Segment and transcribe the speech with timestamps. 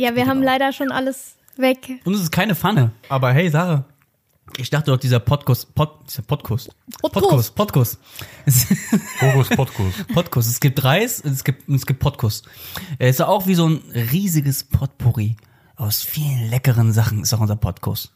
[0.00, 2.00] Ja, wir haben leider schon alles weg.
[2.04, 2.92] Und es ist keine Pfanne.
[3.08, 3.84] Aber hey, Sarah.
[4.56, 6.70] Ich dachte doch, dieser Podcast, Pod, dieser Podcast,
[7.02, 7.54] Podcast.
[7.54, 7.98] Podcast, Podcast.
[9.56, 10.08] Podcast.
[10.14, 10.48] Podcast.
[10.48, 12.48] Es gibt Reis und es gibt, und es gibt Podcast.
[13.00, 15.36] Er ist auch wie so ein riesiges Potpourri
[15.74, 18.12] aus vielen leckeren Sachen, ist auch unser Podcast.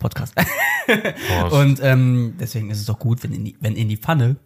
[0.00, 0.34] Podcast.
[0.34, 1.54] Prost.
[1.54, 4.36] Und ähm, deswegen ist es doch gut, wenn in die, wenn in die Pfanne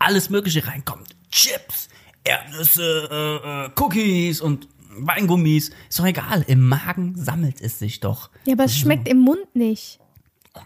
[0.00, 1.14] alles Mögliche reinkommt.
[1.30, 1.88] Chips,
[2.24, 4.66] Erdnüsse, äh, äh, Cookies und
[4.96, 5.70] Weingummis.
[5.88, 6.44] Ist doch egal.
[6.46, 8.30] Im Magen sammelt es sich doch.
[8.44, 10.00] Ja, aber es schmeckt im Mund nicht.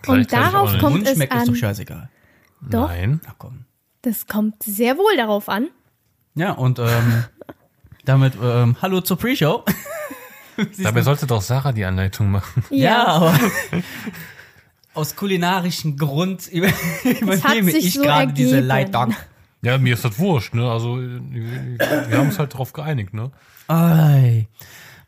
[0.06, 1.46] Und darauf kommt Mund es schmeckt es an.
[1.46, 2.08] doch scheißegal.
[2.62, 3.20] Doch, Nein.
[3.24, 3.66] Na komm.
[4.02, 5.68] das kommt sehr wohl darauf an.
[6.34, 7.24] Ja, und ähm,
[8.04, 9.64] damit ähm, hallo zur Pre-Show.
[10.82, 12.64] Dabei sollte doch Sarah die Anleitung machen.
[12.70, 13.38] Ja, aber
[14.94, 16.68] aus kulinarischen Grund über,
[17.04, 18.60] übernehme sich ich so gerade diese.
[18.60, 19.14] Leitung.
[19.62, 20.70] Ja, mir ist das wurscht, ne?
[20.70, 23.30] Also, wir haben uns halt darauf geeinigt, ne?
[23.68, 24.48] Ei,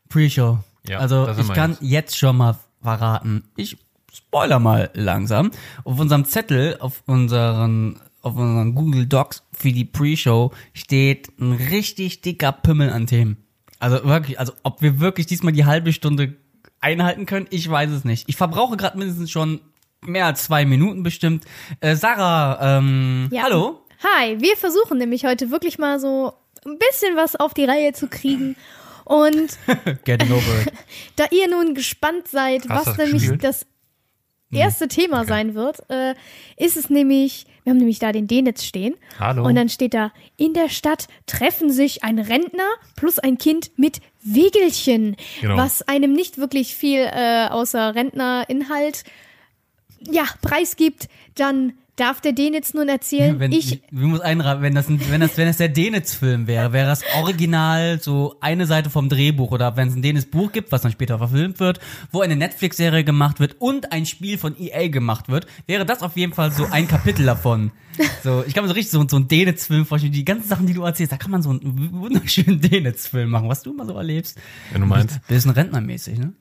[0.09, 0.59] Pre-Show.
[0.89, 1.83] Ja, also ich kann jetzt.
[1.83, 3.45] jetzt schon mal verraten.
[3.57, 3.77] Ich
[4.13, 5.51] spoiler mal langsam.
[5.85, 12.21] Auf unserem Zettel, auf unseren, auf unseren Google Docs für die Pre-Show steht ein richtig
[12.23, 13.37] dicker Pimmel an Themen.
[13.79, 16.37] Also wirklich, also ob wir wirklich diesmal die halbe Stunde
[16.81, 18.29] einhalten können, ich weiß es nicht.
[18.29, 19.61] Ich verbrauche gerade mindestens schon
[20.03, 21.45] mehr als zwei Minuten bestimmt.
[21.81, 23.43] Äh, Sarah, ähm, Ja.
[23.43, 23.81] hallo.
[24.03, 26.33] Hi, wir versuchen nämlich heute wirklich mal so
[26.67, 28.57] ein bisschen was auf die Reihe zu kriegen.
[29.05, 29.57] Und
[31.17, 33.45] da ihr nun gespannt seid, Hast was nämlich gespielt?
[33.45, 33.67] das
[34.51, 36.15] erste Thema sein wird, äh,
[36.57, 38.95] ist es nämlich, wir haben nämlich da den Denitz stehen.
[39.19, 39.45] Hallo.
[39.45, 44.01] Und dann steht da, in der Stadt treffen sich ein Rentner plus ein Kind mit
[44.23, 45.57] Wegelchen, Genau.
[45.57, 49.05] was einem nicht wirklich viel äh, außer Rentnerinhalt
[50.01, 51.09] ja, preisgibt.
[51.35, 55.21] Dann darf der Denitz nun erzählen, Wenn, ich wir muss einraten, wenn das, ein, wenn
[55.21, 59.77] das, wenn das der Denitz-Film wäre, wäre das original so eine Seite vom Drehbuch oder
[59.77, 61.81] wenn es ein Denitz-Buch gibt, was dann später verfilmt wird,
[62.13, 66.17] wo eine Netflix-Serie gemacht wird und ein Spiel von EA gemacht wird, wäre das auf
[66.17, 67.73] jeden Fall so ein Kapitel davon.
[68.23, 70.75] So, ich kann mir so richtig so, so einen Denitz-Film vorstellen, die ganzen Sachen, die
[70.75, 74.39] du erzählst, da kann man so einen wunderschönen Denitz-Film machen, was du immer so erlebst.
[74.71, 75.27] Wenn du meinst.
[75.29, 76.35] Bisschen rentnermäßig, ne?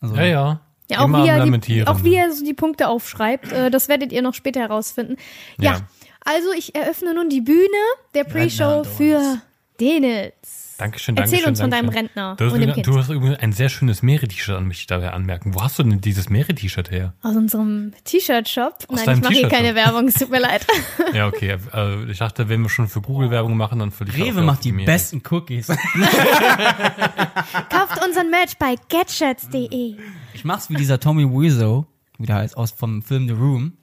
[0.00, 0.60] Also, Ja, ja.
[0.92, 3.70] Ja, auch Immer wie, am er die, auch wie er so die Punkte aufschreibt, äh,
[3.70, 5.16] das werdet ihr noch später herausfinden.
[5.58, 5.80] Ja, Ja.
[6.24, 7.66] also ich eröffne nun die Bühne
[8.14, 9.38] der Pre-Show für
[9.80, 10.60] Denitz.
[10.78, 11.50] Dankeschön, Erzähl Dankeschön.
[11.50, 11.88] uns von deinem.
[11.90, 12.86] Rentner Du hast, und dem übrigens- Kind.
[12.88, 15.54] du hast übrigens ein sehr schönes Meere-T-Shirt an mich dabei anmerken.
[15.54, 17.12] Wo hast du denn dieses Meere-T-Shirt her?
[17.22, 18.86] Aus unserem T-Shirt-Shop.
[18.88, 20.66] Aus Nein, deinem ich mache hier keine Werbung, es tut mir leid.
[21.12, 21.56] Ja, okay.
[21.74, 24.16] Äh, ich dachte, wenn wir schon für Google Werbung machen, dann für dich.
[24.16, 25.66] Rewe macht die besten Cookies.
[27.68, 29.96] Kauft unseren Merch bei getshirts.de.
[30.42, 31.86] Ich mach's wie dieser Tommy Wiseau,
[32.18, 33.74] wie der heißt, aus vom Film The Room,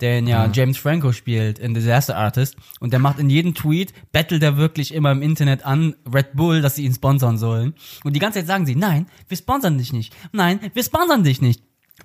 [0.00, 4.42] der ja James Franco spielt in Disaster Artist und der macht in jedem Tweet, bettelt
[4.42, 7.74] er wirklich immer im Internet an Red Bull, dass sie ihn sponsern sollen.
[8.02, 10.12] Und die ganze Zeit sagen sie, nein, wir sponsern dich nicht.
[10.32, 11.62] Nein, wir sponsern dich nicht.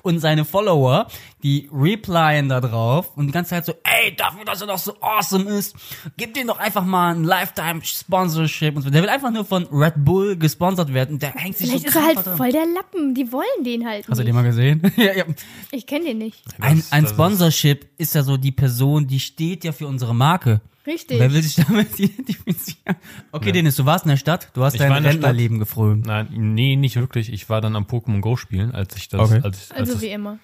[0.07, 1.07] Und seine Follower,
[1.43, 4.95] die replyen da drauf und die ganze Zeit so, ey, dafür, dass er doch so
[5.01, 5.75] awesome ist,
[6.15, 8.89] gib dem doch einfach mal ein Lifetime Sponsorship und so.
[8.89, 11.89] Der will einfach nur von Red Bull gesponsert werden und der hängt sich Vielleicht so
[11.89, 12.37] ist er halt dran.
[12.37, 13.13] voll der Lappen.
[13.13, 14.33] Die wollen den halt Hast du den nicht.
[14.35, 14.81] mal gesehen?
[14.95, 15.25] ja, ja.
[15.71, 16.41] Ich kenne den nicht.
[16.59, 20.61] Ein, ein Sponsorship ist, ja so die Person, die steht ja für unsere Marke.
[20.87, 21.19] Richtig.
[21.19, 22.95] Wer will sich damit identifizieren?
[23.33, 26.05] Okay, Dennis, du warst in der Stadt, du hast Ich dein Rentnerleben gefrönt.
[26.05, 27.31] Nein, nee, nicht wirklich.
[27.31, 29.41] Ich war dann am Pokémon Go spielen, als ich das, Okay.
[29.43, 30.39] als, als Also das, wie immer.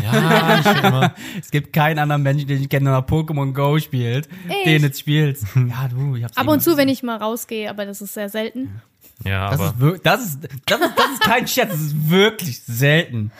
[0.00, 1.14] ja, nicht wie immer.
[1.40, 4.64] Es gibt keinen anderen Menschen, den ich kenne, der Pokémon Go spielt, Ich.
[4.64, 5.44] den jetzt spielst.
[5.56, 6.88] Ja, du, ich hab's Ab und zu, wenn gesehen.
[6.90, 8.80] ich mal rausgehe, aber das ist sehr selten.
[9.24, 12.60] Ja, Das aber ist, das, ist, das, ist, das ist kein Scherz, das ist wirklich
[12.62, 13.32] selten.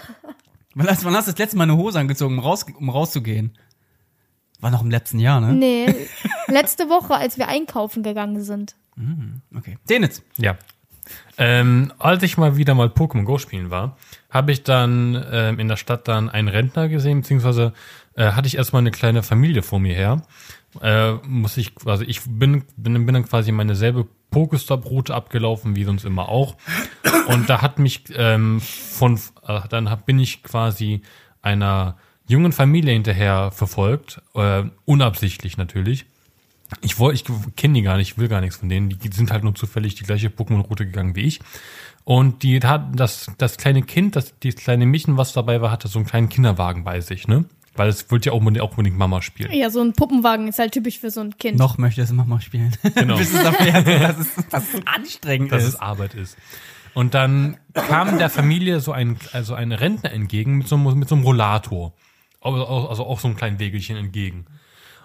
[0.75, 3.53] Wann hast, wann hast du das letzte Mal eine Hose angezogen, um, raus, um rauszugehen?
[4.61, 5.53] War noch im letzten Jahr, ne?
[5.53, 5.95] Nee,
[6.49, 8.77] letzte Woche, als wir einkaufen gegangen sind.
[9.57, 9.79] Okay.
[9.89, 10.23] Dennis.
[10.37, 10.57] Ja.
[11.39, 13.97] Ähm, als ich mal wieder mal Pokémon Go spielen war,
[14.29, 17.73] habe ich dann ähm, in der Stadt dann einen Rentner gesehen, beziehungsweise
[18.15, 20.23] äh, hatte ich erstmal eine kleine Familie vor mir her.
[20.81, 25.85] Äh, muss ich, also ich bin, bin, bin dann quasi meine selbe Pokestop-Route abgelaufen, wie
[25.85, 26.57] sonst immer auch.
[27.27, 31.03] Und da hat mich ähm, von, äh, dann hab, bin ich quasi
[31.43, 31.97] einer
[32.31, 36.07] jungen Familie hinterher verfolgt, äh, unabsichtlich natürlich.
[36.83, 38.89] Ich wollte, ich kenne die gar nicht, ich will gar nichts von denen.
[38.91, 41.41] Die sind halt nur zufällig die gleiche Pokémon-Route gegangen wie ich.
[42.05, 45.89] Und die hat das, das kleine Kind, das, das kleine Mädchen, was dabei war, hatte
[45.89, 47.45] so einen kleinen Kinderwagen bei sich, ne?
[47.75, 49.53] Weil es wollte ja auch unbedingt, auch unbedingt Mama spielen.
[49.53, 51.59] Ja, so ein Puppenwagen ist halt typisch für so ein Kind.
[51.59, 52.77] Noch möchte es mal spielen.
[52.95, 53.17] Genau.
[53.17, 55.69] Bis es erfährt, dass es, dass es anstrengend dass ist.
[55.71, 56.37] es Arbeit ist.
[56.95, 61.09] Und dann kam der Familie so ein, also ein Rentner entgegen mit so, einem- mit
[61.09, 61.93] so einem Rollator.
[62.41, 64.47] Also, auch so einem kleinen Wägelchen entgegen.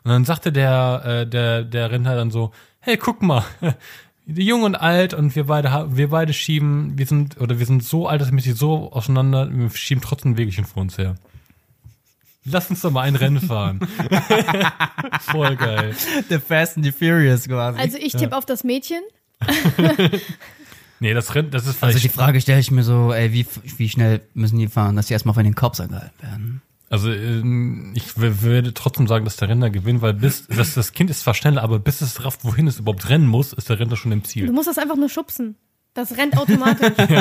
[0.04, 3.44] Und dann sagte der, äh, der, der Rentner dann so, hey, guck mal,
[4.28, 8.08] jung und alt und wir beide, wir beide schieben, wir sind, oder wir sind so
[8.08, 11.16] altersmäßig so auseinander, wir schieben trotzdem ein Wegchen vor uns her.
[12.46, 13.80] Lass uns doch mal ein Rennen fahren.
[15.22, 15.96] Voll geil.
[16.30, 17.80] The Fast and the Furious quasi.
[17.80, 19.02] Also ich tippe auf das Mädchen.
[21.02, 23.46] Nee, das Rennen, das ist Also die Frage stelle ich mir so, ey, wie,
[23.78, 26.62] wie schnell müssen die fahren, dass die erstmal von den Cops angehalten werden?
[26.96, 31.10] Also ähm, ich würde trotzdem sagen, dass der Renner gewinnt, weil bis, das, das Kind
[31.10, 33.98] ist zwar schneller, aber bis es rafft, wohin es überhaupt rennen muss, ist der Renner
[33.98, 34.50] schon im Du Ziel.
[34.54, 35.58] musst das einfach nur schubsen.
[35.94, 36.92] Das rennt automatisch.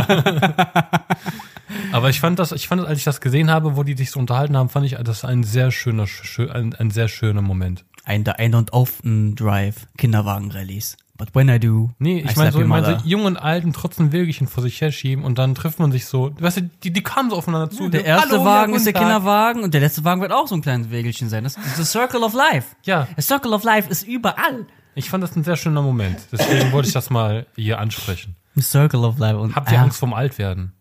[1.92, 4.20] Aber ich fand das, ich fand, als ich das gesehen habe, wo die sich so
[4.20, 7.84] unterhalten haben, fand ich das ein sehr schöner, schö ein, ein sehr schöner Moment.
[8.08, 10.96] I, I don't often drive Kinderwagen-Rallies.
[11.16, 12.98] But when I do, Nee, ich meine so, ich mother.
[12.98, 16.32] so jung und alten trotzdem Wegchen vor sich herschieben und dann trifft man sich so.
[16.40, 17.88] Weißt du, die, die kamen so aufeinander zu.
[17.88, 20.48] Der erste "Hallo, ja, Wagen ist der Tag." Kinderwagen und der letzte Wagen wird auch
[20.48, 21.44] so ein kleines Wägelchen sein.
[21.44, 22.74] Das ist the Circle of Life.
[22.82, 23.06] Ja.
[23.16, 24.66] The Circle of Life ist überall.
[24.96, 26.18] Ich fand das ein sehr schöner Moment.
[26.32, 28.34] Deswegen wollte ich das mal hier ansprechen.
[28.56, 29.38] The Circle of Life.
[29.38, 30.72] Und Habt ihr ah, Angst vorm Altwerden?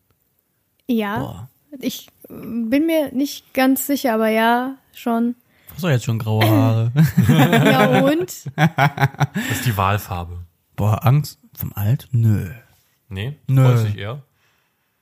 [0.87, 1.19] Ja.
[1.19, 1.49] Boah.
[1.79, 5.35] Ich bin mir nicht ganz sicher, aber ja, schon.
[5.73, 6.91] Was soll jetzt schon graue Haare?
[7.27, 8.45] Ja, und?
[8.55, 10.39] Das ist die Wahlfarbe.
[10.75, 12.07] Boah, Angst vom Alt?
[12.11, 12.49] Nö.
[13.09, 13.37] Nee?
[13.47, 13.63] Nö.
[13.63, 14.23] Freust dich eher?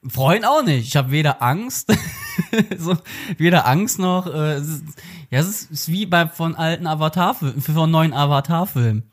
[0.08, 0.88] Freuen auch nicht.
[0.88, 1.96] Ich habe weder Angst,
[2.78, 2.98] so,
[3.38, 4.26] weder Angst noch.
[4.26, 4.84] Äh, es ist,
[5.30, 9.04] ja, es ist, es ist wie bei von alten Avatar-Filmen, von neuen Avatar-Filmen.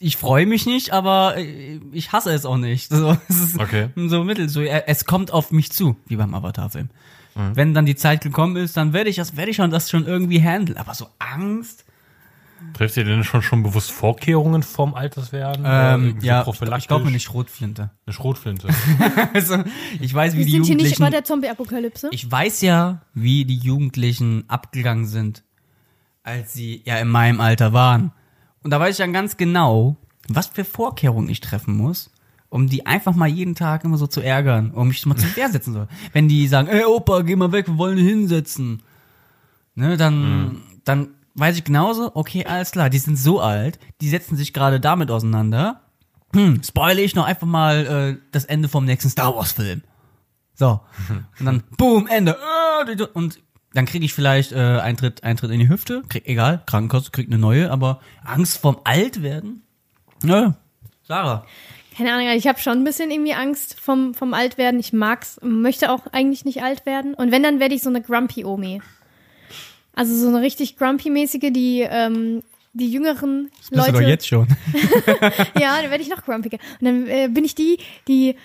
[0.00, 2.90] Ich freue mich nicht, aber äh, ich hasse es auch nicht.
[2.90, 3.90] So, es ist Okay.
[3.94, 4.48] so mittel.
[4.48, 6.90] So, äh, es kommt auf mich zu, wie beim Avatar-Film.
[7.34, 10.06] Wenn dann die Zeit gekommen ist, dann werde ich das, werde ich schon das schon
[10.06, 10.78] irgendwie handeln.
[10.78, 11.84] Aber so Angst.
[12.74, 15.64] Trifft ihr denn schon, schon bewusst Vorkehrungen vorm Alterswerden?
[15.66, 16.84] Ähm, irgendwie ja, prophylaktisch?
[16.84, 17.90] ich glaube mir nicht Schrotflinte.
[18.06, 18.68] Eine Schrotflinte.
[19.34, 19.64] Also,
[20.00, 21.02] ich weiß, wie Wir die sind hier nicht Jugendlichen.
[21.02, 22.08] bei der Zombie-Apokalypse.
[22.12, 25.42] Ich weiß ja, wie die Jugendlichen abgegangen sind,
[26.22, 28.12] als sie ja in meinem Alter waren.
[28.62, 29.96] Und da weiß ich dann ganz genau,
[30.28, 32.11] was für Vorkehrungen ich treffen muss,
[32.52, 35.48] um die einfach mal jeden Tag immer so zu ärgern, um mich mal zu Wehr
[35.48, 35.88] setzen soll.
[36.12, 38.82] Wenn die sagen, ey Opa, geh mal weg, wir wollen hinsetzen.
[39.74, 44.36] Ne, dann, dann weiß ich genauso, okay, alles klar, die sind so alt, die setzen
[44.36, 45.80] sich gerade damit auseinander.
[46.34, 49.80] Hm, spoile ich noch einfach mal äh, das Ende vom nächsten Star Wars Film.
[50.52, 50.82] So.
[51.40, 52.36] Und dann, boom, Ende.
[53.14, 53.40] Und
[53.72, 56.02] dann kriege ich vielleicht äh, Eintritt, Eintritt in die Hüfte.
[56.10, 59.62] Krieg, egal, Krankenkasse kriegt eine neue, aber Angst vorm Altwerden?
[60.22, 60.50] Nö.
[61.02, 61.46] Sarah.
[61.96, 64.80] Keine Ahnung, ich habe schon ein bisschen irgendwie Angst vom, vom Altwerden.
[64.80, 67.14] Ich mag's, möchte auch eigentlich nicht alt werden.
[67.14, 68.80] Und wenn, dann werde ich so eine Grumpy-Omi.
[69.94, 72.42] Also so eine richtig Grumpy-mäßige, die ähm,
[72.72, 74.18] die jüngeren Leute.
[74.26, 74.48] schon.
[75.60, 76.58] Ja, dann werde ich noch grumpiger.
[76.80, 77.78] Und dann äh, bin ich die,
[78.08, 78.36] die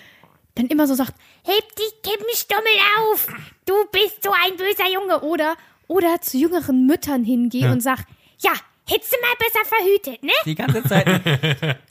[0.54, 2.72] dann immer so sagt, heb die Kippenstummel
[3.12, 3.26] auf,
[3.64, 5.20] du bist so ein böser Junge.
[5.22, 5.56] Oder,
[5.86, 7.72] oder zu jüngeren Müttern hingehe Ja.
[7.72, 8.00] und sag,
[8.40, 8.52] ja,
[8.86, 10.32] hättest du mal besser verhütet, ne?
[10.44, 11.78] Die ganze Zeit.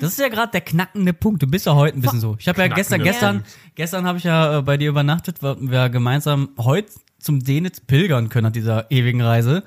[0.00, 1.42] Das ist ja gerade der knackende Punkt.
[1.42, 2.36] Du bist ja heute ein bisschen so.
[2.38, 3.44] Ich habe ja gestern, gestern,
[3.74, 8.28] gestern habe ich ja äh, bei dir übernachtet, weil wir gemeinsam heute zum Denitz pilgern
[8.28, 9.64] können nach dieser ewigen Reise.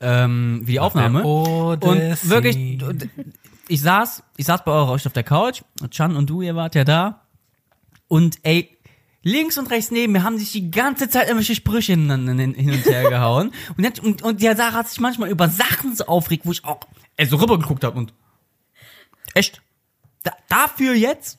[0.00, 1.24] Ähm, wie die Aufnahme.
[1.24, 2.80] Und wirklich,
[3.68, 6.84] ich saß, ich saß bei euch auf der Couch, Chan und du, ihr wart ja
[6.84, 7.22] da.
[8.06, 8.78] Und ey,
[9.22, 13.10] links und rechts neben mir haben sich die ganze Zeit irgendwelche Sprüche hin, und her
[13.10, 13.52] gehauen.
[13.76, 16.80] Und, und, und der Sarah hat sich manchmal über Sachen so aufregt, wo ich auch
[17.16, 18.12] ey, so rübergeguckt habe und
[19.38, 19.62] echt?
[20.24, 21.38] Da, dafür jetzt?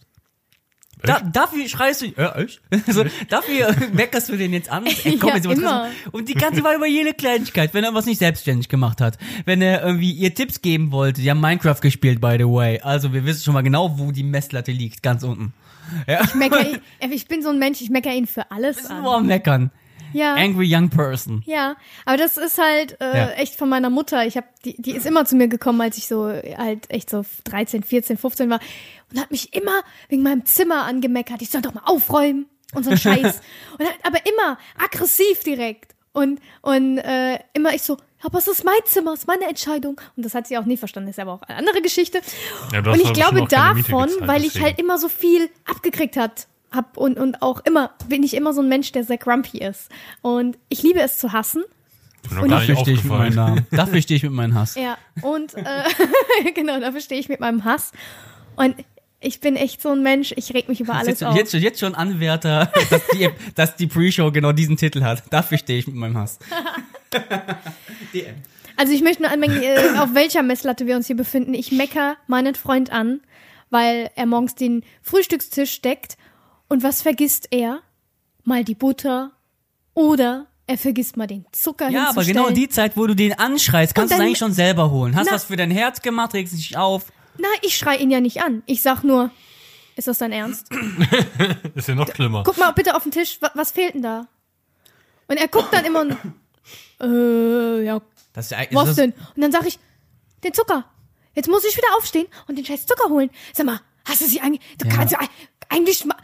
[1.01, 2.59] Da, dafür schreist du, ja, echt?
[2.87, 4.85] Also, dafür meckerst du den jetzt an.
[5.03, 5.87] Ey, komm, Ja, jetzt immer.
[6.11, 9.17] und die ganze war über jede Kleinigkeit, wenn er was nicht selbstständig gemacht hat.
[9.45, 11.21] Wenn er irgendwie ihr Tipps geben wollte.
[11.21, 12.81] Die haben Minecraft gespielt, by the way.
[12.81, 15.53] Also wir wissen schon mal genau, wo die Messlatte liegt, ganz unten.
[16.05, 16.21] Ja.
[16.23, 19.15] Ich mecker ihn, äh, ich bin so ein Mensch, ich mecker ihn für alles Nur
[19.15, 19.25] am an.
[19.27, 19.71] Meckern.
[20.13, 20.33] Ja.
[20.35, 21.43] Angry young person.
[21.45, 21.75] Ja,
[22.05, 23.29] aber das ist halt äh, Ja.
[23.31, 24.25] echt von meiner Mutter.
[24.25, 27.23] Ich habe die, die ist immer zu mir gekommen, als ich so halt echt so
[27.45, 28.59] 13, 14, 15 war
[29.11, 31.41] und hat mich immer wegen meinem Zimmer angemeckert.
[31.41, 33.41] Ich soll doch mal aufräumen und so ein Scheiß.
[33.77, 38.65] und hat, aber immer aggressiv direkt und und äh, immer ich so, aber es ist
[38.65, 41.09] mein Zimmer, es ist meine Entscheidung und das hat sie auch nie verstanden.
[41.09, 42.19] Ist aber auch eine andere Geschichte.
[42.73, 47.17] Ja, und ich glaube davon, weil ich halt immer so viel abgekriegt hat hab und
[47.17, 49.89] und auch immer bin ich immer so ein Mensch, der sehr grumpy ist
[50.21, 51.63] und ich liebe es zu hassen.
[52.41, 53.33] Und Dafür stehe ich mit meinem.
[53.35, 53.67] Namen.
[53.71, 54.75] Dafür stehe ich mit meinem Hass.
[54.75, 55.83] Ja, und äh,
[56.53, 57.91] genau, dafür stehe ich mit meinem Hass.
[58.57, 58.75] Und
[59.21, 61.35] ich bin echt so ein Mensch, ich reg mich über alles Jetzt, auf.
[61.35, 65.23] jetzt, schon- jetzt schon Anwärter, dass die, dass die Pre-Show genau diesen Titel hat.
[65.31, 66.39] Dafür stehe ich mit meinem Hass.
[68.13, 68.35] DM.
[68.77, 71.53] Also ich möchte nur anmerken, äh, auf welcher Messlatte wir uns hier befinden.
[71.53, 73.19] Ich mecker meinen Freund an,
[73.69, 76.17] weil er morgens den Frühstückstisch deckt.
[76.69, 77.81] Und was vergisst er?
[78.43, 79.31] Mal die Butter
[79.93, 83.93] oder er vergisst mal den Zucker Ja, aber genau die Zeit, wo du den anschreist,
[83.95, 85.15] kannst du es eigentlich schon selber holen.
[85.15, 87.11] Hast Na- was für dein Herz gemacht, regst dich auf.
[87.37, 88.63] Na, ich schrei ihn ja nicht an.
[88.65, 89.31] Ich sag nur,
[89.95, 90.67] ist das dein Ernst?
[91.75, 92.43] Ist ja noch schlimmer.
[92.43, 94.27] Guck mal bitte auf den Tisch, was, was fehlt denn da?
[95.27, 96.11] Und er guckt dann immer und,
[97.01, 98.01] äh, ja,
[98.33, 99.11] Das ist, was das, denn?
[99.35, 99.79] Und dann sag ich,
[100.43, 100.85] den Zucker.
[101.35, 103.29] Jetzt muss ich wieder aufstehen und den scheiß Zucker holen.
[103.53, 104.95] Sag mal, hast du sie eigentlich, du Ja.
[104.95, 105.19] kannst ja
[105.69, 106.15] eigentlich mal,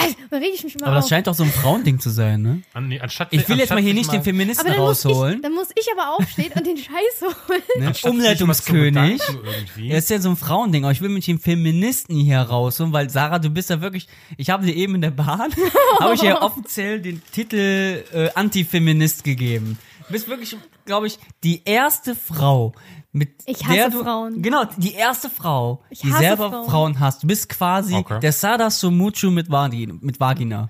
[0.00, 1.08] also, dann reg ich mich mal Aber das auf.
[1.10, 2.62] scheint doch so ein Frauending zu sein, ne?
[2.72, 5.10] An, nee, anstatt, Ich will jetzt mal hier nicht den Feministen aber dann muss, ich,
[5.10, 5.42] rausholen.
[5.42, 7.62] dann muss ich aber aufstehen und den Scheiß holen.
[7.78, 7.86] Ne?
[7.88, 9.18] anstatt sich mal zu Umleitungskönig.
[9.26, 9.90] bedanken irgendwie.
[9.90, 13.10] Er ist ja so ein Frauending, aber ich will mit dem Feministen hier rausholen, weil
[13.10, 15.52] Sarah, du bist ja wirklich, ich habe dir eben in der Bahn,
[16.00, 19.78] habe ich ja offiziell den Titel äh, Antifeminist gegeben.
[20.06, 22.72] Du bist wirklich, glaube ich, die erste Frau,
[23.12, 24.42] mit Ich hasse der du, Frauen.
[24.42, 26.68] Genau, die erste Frau, Ich die selber Frauen.
[26.70, 27.00] Frauen.
[27.00, 27.22] hasst.
[27.22, 28.20] Du bist quasi Okay.
[28.20, 30.68] der Sada Sumucu mit, Vagina, mit Vagina.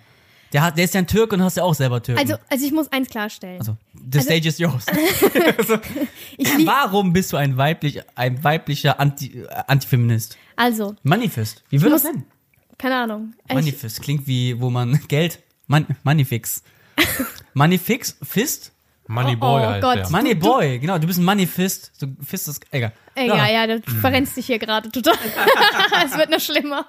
[0.53, 2.21] Der, hat, der ist ja ein Türk und hast ja auch selber Türken.
[2.23, 3.59] Also, also ich muss eins klarstellen.
[3.59, 3.77] also
[4.11, 4.87] the stage is yours.
[6.39, 10.37] ich lieb, Warum bist du ein, weiblich, ein weiblicher Anti, äh, Antifeminist?
[10.57, 11.63] also, Manifest.
[11.69, 12.25] Wie würde das nennen?
[12.79, 13.35] keine Ahnung.
[13.49, 15.41] Ich, Manifest klingt wie, wo man Geld.
[15.67, 16.63] Man, Manifix.
[17.55, 18.17] Manifix?
[18.23, 18.73] Fist?
[19.09, 19.97] Money Oh, Boy oh heißt Gott.
[19.97, 20.11] der.
[20.11, 21.93] Money Boy, genau, du bist ein Manifest.
[21.99, 22.93] So, Fist ist, egal.
[23.15, 25.15] Egal, ja, du verrennst dich hier gerade total.
[26.07, 26.87] es wird noch schlimmer.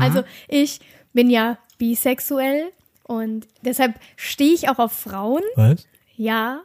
[0.00, 0.80] Also, ich
[1.12, 2.72] bin ja bisexuell
[3.04, 5.42] und deshalb stehe ich auch auf Frauen.
[5.56, 5.86] Was?
[6.16, 6.62] Ja.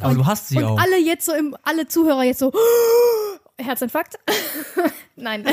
[0.00, 0.78] Aber du hast sie und auch.
[0.80, 2.52] alle jetzt so im, alle Zuhörer jetzt so,
[3.62, 4.18] Herzinfarkt?
[5.16, 5.44] Nein.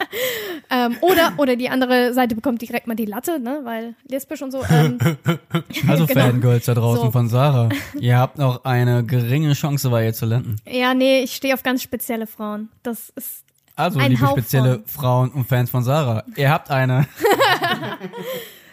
[0.70, 4.50] ähm, oder, oder die andere Seite bekommt direkt mal die Latte, ne, weil lesbisch und
[4.52, 4.62] so.
[4.70, 4.98] Ähm,
[5.88, 6.20] also genau.
[6.26, 7.10] Fangirls da draußen So.
[7.10, 7.68] von Sarah.
[7.98, 10.56] Ihr habt noch eine geringe Chance, bei ihr zu landen.
[10.66, 12.68] ja, nee, ich stehe auf ganz spezielle Frauen.
[12.82, 13.44] Das ist
[13.76, 14.86] Also, Ein liebe Hauch spezielle von.
[14.86, 17.06] Frauen und Fans von Sarah, ihr habt eine.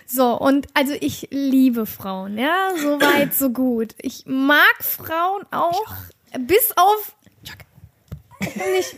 [0.09, 3.93] So, und also ich liebe Frauen, ja, so weit, so gut.
[4.01, 5.83] Ich mag Frauen auch,
[6.39, 7.13] bis auf
[8.55, 8.95] nicht.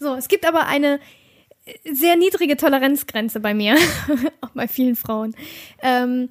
[0.00, 1.00] So, es gibt aber eine
[1.84, 3.76] sehr niedrige Toleranzgrenze bei mir,
[4.40, 5.34] auch bei vielen Frauen.
[5.82, 6.28] Ähm,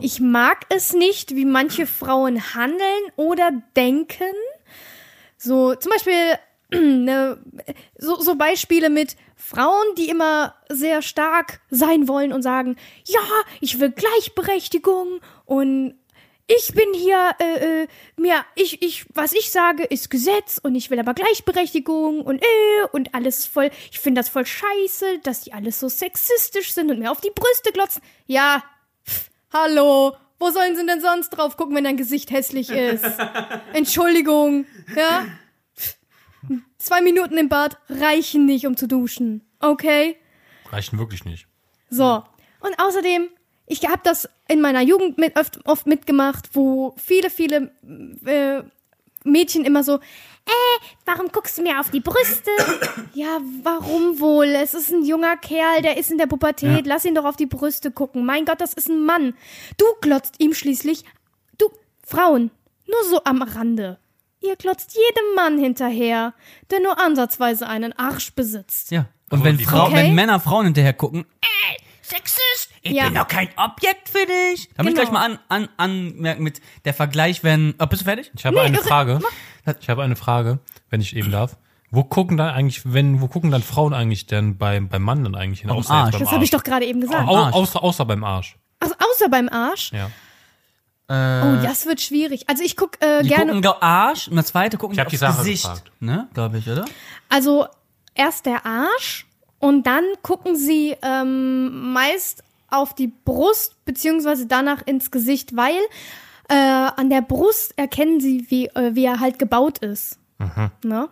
[0.00, 4.34] ich mag es nicht, wie manche Frauen handeln oder denken.
[5.36, 6.38] So, zum Beispiel,
[6.70, 7.38] ne,
[7.96, 13.20] so, so Beispiele mit Frauen, die immer sehr stark sein wollen und sagen, ja,
[13.60, 15.94] ich will Gleichberechtigung und
[16.58, 20.90] ich bin hier, äh, äh, mir, ich, ich, was ich sage, ist Gesetz und ich
[20.90, 25.52] will aber Gleichberechtigung und äh, und alles voll, ich finde das voll scheiße, dass die
[25.52, 28.02] alles so sexistisch sind und mir auf die Brüste glotzen.
[28.26, 28.64] Ja,
[29.06, 33.04] pff, hallo, wo sollen sie denn sonst drauf gucken, wenn dein Gesicht hässlich ist?
[33.72, 34.66] Entschuldigung,
[34.96, 35.26] ja?
[35.76, 35.96] Pff,
[36.78, 40.16] Zwei Minuten im Bad reichen nicht, um zu duschen, okay?
[40.70, 41.46] Reichen wirklich nicht.
[41.90, 42.24] So.
[42.60, 43.28] Und außerdem,
[43.70, 47.70] ich habe das in meiner Jugend mit, oft, oft mitgemacht, wo viele, viele
[48.26, 48.62] äh,
[49.22, 52.50] Mädchen immer so, äh, warum guckst du mir auf die Brüste?
[53.14, 54.46] ja, warum wohl?
[54.46, 57.46] Es ist ein junger Kerl, der ist in der Pubertät, lass ihn doch auf die
[57.46, 58.26] Brüste gucken.
[58.26, 59.34] Mein Gott, das ist ein Mann.
[59.76, 61.04] Du glotzt ihm schließlich,
[61.56, 61.70] du,
[62.04, 62.50] Frauen,
[62.88, 63.98] nur so am Rande.
[64.40, 66.34] Ihr glotzt jedem Mann hinterher,
[66.70, 68.90] der nur ansatzweise einen Arsch besitzt.
[68.90, 69.06] Ja.
[69.30, 69.94] Und wenn, Frau, Okay.
[69.94, 73.04] wenn Männer Frauen hinterher gucken, ey, Sexist, ich Ja.
[73.04, 74.68] bin doch kein Objekt für dich.
[74.76, 75.02] Damit Genau.
[75.04, 78.30] gleich mal an, an, anmerken mit der Vergleich, wenn, oh, bist du fertig?
[78.36, 79.20] Ich habe Nee, eine Frage.
[79.80, 80.58] Ich habe eine Frage,
[80.88, 81.56] wenn ich eben darf.
[81.90, 85.34] Wo gucken dann eigentlich, wenn, wo gucken dann Frauen eigentlich denn beim, beim Mann dann
[85.34, 85.70] eigentlich hin?
[85.70, 86.04] Am Außer Arsch.
[86.06, 87.28] jetzt beim Das habe ich doch gerade eben gesagt.
[87.28, 88.56] Au, außer, außer beim Arsch.
[88.78, 89.92] Also außer beim Arsch.
[89.92, 90.10] Ja.
[91.12, 92.48] Oh, das wird schwierig.
[92.48, 93.46] Also ich guck äh, Die gerne.
[93.46, 95.64] gucken glaub, Arsch und das zweite gucken Ich die hab die aufs Sache Gesicht.
[95.64, 95.90] gefragt.
[95.98, 96.84] Ne, glaube ich, oder?
[97.28, 97.66] Also
[98.14, 99.26] erst der Arsch
[99.58, 105.78] und dann gucken sie ähm, meist auf die Brust beziehungsweise danach ins Gesicht, weil
[106.48, 110.18] äh, an der Brust erkennen sie, wie, äh, wie er halt gebaut ist.
[110.84, 111.08] Ne?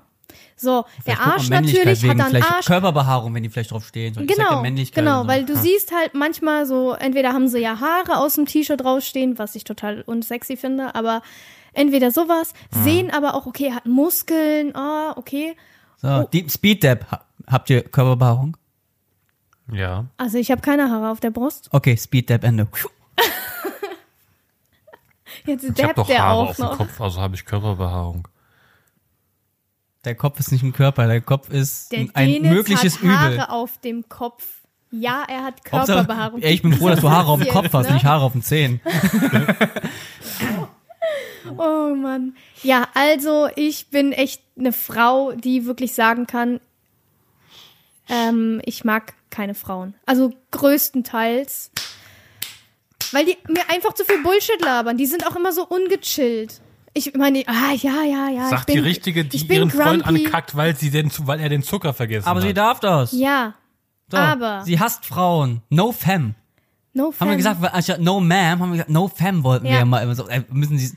[0.57, 2.67] So, der Vielleicht man Arsch natürlich wegen hat dann vielleicht Arsch.
[2.67, 4.15] Körperbehaarung, wenn die vielleicht drauf stehen.
[4.15, 4.63] So, Genau,
[4.93, 5.29] genau, so.
[5.29, 9.39] weil du siehst halt manchmal so, entweder haben sie ja Haare aus dem T-Shirt rausstehen,
[9.39, 11.23] was ich total unsexy finde, aber
[11.73, 15.55] entweder sowas, sehen aber auch, okay, hat Muskeln, ah, okay.
[15.99, 17.11] So, die Speed Dab.
[17.11, 18.57] Ha- Habt ihr Körperbehaarung?
[19.73, 20.07] Ja.
[20.17, 21.69] Also ich habe keine Haare auf der Brust.
[21.73, 22.67] Okay, Speed Dab Ende.
[25.47, 26.77] Jetzt Ich habe doch der Haare auch auf dem noch.
[26.79, 28.29] Kopf, also habe ich Körperbehaarung.
[30.05, 33.35] Der Kopf ist nicht ein Körper, der Kopf ist Der ein Dennis mögliches hat Haare
[33.35, 33.45] Übel.
[33.49, 34.45] auf dem Kopf.
[34.91, 36.41] Ja, er hat Hauptsache- Körperbehaarung.
[36.43, 37.95] Ey, ich bin froh, dass du Haare auf dem Kopf hast, ne?
[37.95, 38.81] nicht Haare auf den Zehen.
[41.57, 42.37] Oh Mann.
[42.63, 46.61] Ja, also ich bin echt eine Frau, die wirklich sagen kann,
[48.09, 49.95] ähm, ich mag keine Frauen.
[50.07, 51.71] Also größtenteils.
[53.13, 54.97] Weil die mir einfach zu viel Bullshit labern.
[54.99, 56.61] Die sind auch immer so ungechillt.
[56.95, 58.49] Ich meine, ah, ja, ja, ja.
[58.49, 60.27] Sagt ich bin, die Richtige, die ich bin ihren Freund grumpy.
[60.27, 62.47] ankackt, weil, sie den, weil er den Zucker vergessen Aber hat.
[62.47, 63.13] sie darf das.
[63.13, 63.55] Ja,
[64.11, 64.17] So.
[64.17, 65.63] aber- Sie hasst Frauen.
[65.71, 66.35] No femme.
[66.95, 69.73] no Haben wir gesagt, weil anstatt no ma'am, haben wir gesagt, no femme wollten wir
[69.73, 69.79] Ja.
[69.81, 70.27] ja mal immer so.
[70.51, 70.93] Müssen sie,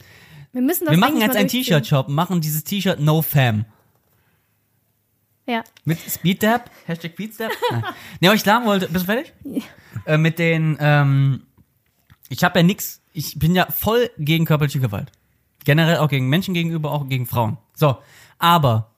[0.54, 1.64] wir müssen das wir machen jetzt mal ein durchziehen.
[1.66, 3.66] T-Shirt-Shop, machen dieses T-Shirt no femme.
[5.52, 5.64] Ja.
[5.84, 6.72] Mit Speeddab?
[6.86, 7.52] Hashtag Speeddab?
[7.72, 7.84] Nein.
[8.22, 9.34] Nee, aber ich sagen wollte, bist du fertig?
[10.06, 11.44] Äh, mit den, ähm,
[12.30, 15.12] ich habe ja nix, ich bin ja voll gegen körperliche Gewalt.
[15.66, 17.58] Generell auch gegen Menschen gegenüber, auch gegen Frauen.
[17.76, 17.98] So,
[18.40, 18.92] aber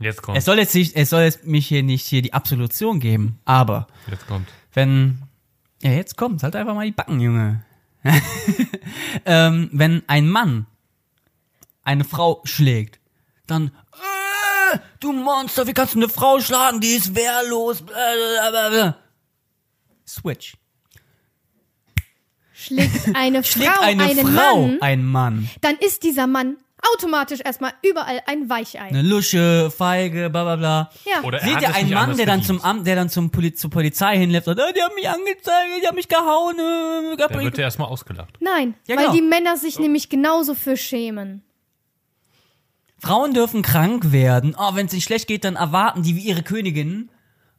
[0.00, 0.36] Jetzt kommt.
[0.36, 3.86] es soll jetzt nicht, es soll jetzt mich hier nicht hier die Absolution geben, aber
[4.10, 4.48] Jetzt kommt.
[4.74, 5.22] wenn,
[5.82, 7.64] ja jetzt kommt, halt einfach mal die Backen, Junge.
[9.24, 10.66] ähm, wenn ein Mann
[11.84, 12.98] eine Frau schlägt,
[13.46, 13.70] dann,
[15.00, 16.80] du Monster, wie kannst du eine Frau schlagen?
[16.80, 17.82] Die ist wehrlos.
[17.82, 18.96] Blablabla.
[20.06, 20.54] Switch.
[22.52, 25.50] Schlägt eine Schlägt Frau eine einen Frau Mann, einen Mann.
[25.60, 26.56] dann ist dieser Mann
[26.94, 28.78] automatisch erstmal überall ein Weichei.
[28.80, 30.90] Eine Lusche, Feige, bla bla bla.
[31.04, 31.22] Ja.
[31.24, 32.60] Oder er Seht hat ihr einen Mann, der dann zum.
[32.62, 35.82] Amt, der dann zum Poli zur Polizei hinläuft und sagt, ah, die haben mich angezeigt,
[35.82, 36.56] die haben mich gehauen.
[36.58, 38.34] Äh, Da wird er erstmal ausgelacht.
[38.40, 39.16] Nein, Ja, weil genau.
[39.16, 41.42] die Männer sich nämlich genauso für schämen.
[43.00, 44.54] Frauen dürfen krank werden.
[44.58, 47.10] Oh, wenn es nicht schlecht geht, dann erwarten die wie ihre Königin.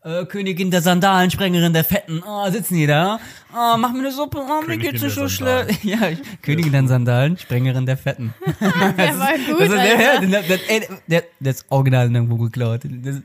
[0.03, 2.23] Äh, Königin der Sandalen, Sprengerin der Fetten.
[2.25, 3.19] Oh, sitzen die da.
[3.53, 4.39] Oh, mach mir eine Suppe.
[4.39, 5.83] Oh, mir Königin geht's nicht so der schlecht.
[5.83, 8.33] Ja, ich- Königin der Sandalen, Sprengerin der Fetten.
[8.59, 10.27] Der war gut, Das ist, der, Alter.
[10.27, 12.81] der, der, der, der, das Original irgendwo geklaut.
[12.85, 13.15] Das,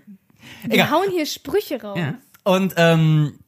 [0.64, 0.90] Wir egal.
[0.90, 1.98] hauen hier Sprüche raus.
[1.98, 2.14] Ja.
[2.42, 3.38] Und ähm,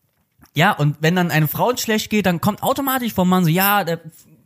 [0.55, 3.85] ja, und wenn dann eine Frau schlecht geht, dann kommt automatisch vom Mann so, ja,
[3.85, 4.01] der,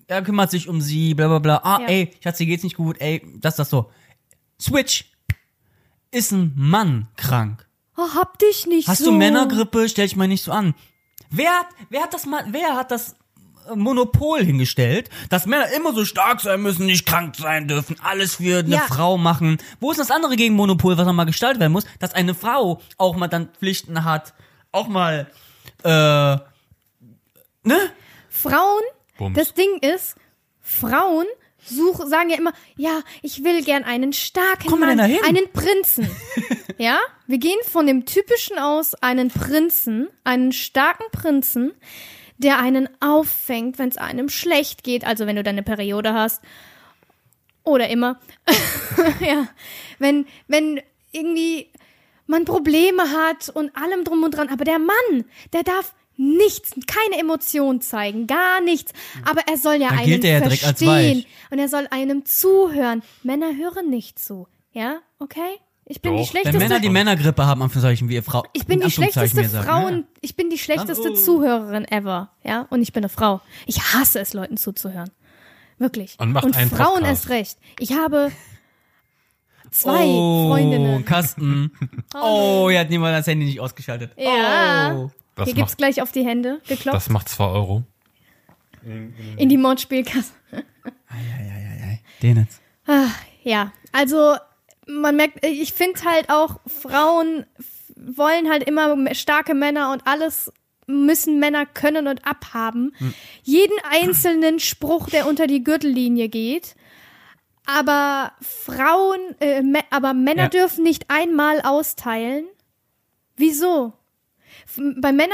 [0.09, 1.57] er kümmert sich um sie, bla bla bla.
[1.63, 1.87] Ah, Ja.
[1.89, 3.91] ey, Schatz, dir geht's nicht gut, ey, das, das so.
[4.61, 5.07] Switch.
[6.11, 7.67] Ist ein Mann krank?
[7.97, 9.11] Oh, hab dich nicht Hast so.
[9.11, 9.89] du Männergrippe?
[9.89, 10.75] Stell dich mal nicht so an.
[11.31, 13.15] Wer hat, wer hat das mal, wer hat das
[13.71, 18.37] äh, Monopol hingestellt, dass Männer immer so stark sein müssen, nicht krank sein dürfen, alles
[18.37, 18.81] für eine Ja.
[18.89, 19.59] Frau machen.
[19.79, 23.17] Wo ist das andere Gegenmonopol, was noch mal gestaltet werden muss, dass eine Frau auch
[23.17, 24.35] mal dann Pflichten hat,
[24.73, 25.31] auch mal,
[25.85, 26.43] äh, ne?
[28.29, 28.83] Frauen,
[29.19, 29.37] Bums.
[29.39, 30.17] das Ding ist,
[30.61, 31.27] Frauen
[31.65, 36.11] such, sagen ja immer, ja, ich will gern einen starken Kommen Mann, einen Prinzen.
[36.79, 41.73] ja, wir gehen von dem typischen aus, einen Prinzen, einen starken Prinzen,
[42.39, 46.43] der einen auffängt, wenn es einem schlecht geht, also wenn du deine Periode hast
[47.65, 48.19] oder immer.
[49.21, 49.49] ja,
[49.99, 50.81] wenn wenn
[51.13, 51.71] irgendwie
[52.27, 57.19] man Probleme hat und allem drum und dran, aber der Mann, der darf nichts, keine
[57.19, 58.93] Emotion zeigen, gar nichts,
[59.25, 62.27] aber er soll ja Da einen er ja direkt als verstehen und er soll einem
[62.27, 63.03] zuhören.
[63.23, 65.41] Männer hören nicht zu, ja, okay?
[65.87, 66.19] Ich bin Doch.
[66.19, 68.45] die Wenn Wenn schlechteste Männer die Männergrippe haben, Anführungszeichen, wie ihr Frau.
[68.53, 70.05] ich bin in die schlechteste Frauen, ne?
[70.21, 71.15] ich bin die schlechteste oh.
[71.15, 73.41] Zuhörerin ever, ja, und ich bin eine Frau.
[73.67, 75.11] Ich hasse es, Leuten zuzuhören.
[75.79, 76.17] Wirklich.
[76.19, 77.07] Und macht einen Frauen Podcast.
[77.07, 77.59] erst recht.
[77.79, 78.31] Ich habe
[79.71, 81.05] zwei oh, Freundinnen.
[81.05, 81.73] Kasten.
[82.15, 84.13] Oh, hier hat niemand das Handy nicht ausgeschaltet.
[84.17, 84.95] Ja.
[84.97, 85.11] Oh.
[85.41, 87.83] Das Hier gibt's macht, gleich auf die Hände geklopft das macht 2 Euro.
[88.85, 90.33] in die Mordspielkasse.
[92.23, 92.61] Den jetzt.
[92.87, 93.09] Ah,
[93.43, 94.37] ja, also
[94.87, 97.47] man merkt, ich finde halt auch, Frauen
[97.97, 100.53] wollen halt immer starke Männer und alles
[100.87, 102.95] müssen Männer können und abhaben.
[103.43, 106.75] Jeden einzelnen Spruch, der unter die Gürtellinie geht.
[107.67, 110.49] Aber Frauen, äh, aber Männer Ja.
[110.49, 112.47] dürfen nicht einmal austeilen.
[113.37, 113.93] Wieso?
[114.77, 115.33] Bei Männern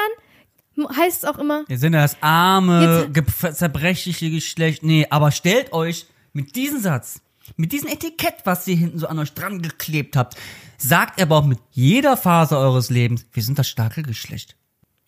[0.96, 3.10] heißt es auch immer, Wir sind ja das arme,
[3.52, 4.82] zerbrechliche Geschlecht.
[4.82, 7.20] Nee, aber stellt euch mit diesem Satz,
[7.56, 10.36] mit diesem Etikett, was ihr hinten so an euch dran geklebt habt,
[10.78, 14.56] sagt er aber auch mit jeder Phase eures Lebens, wir sind das starke Geschlecht.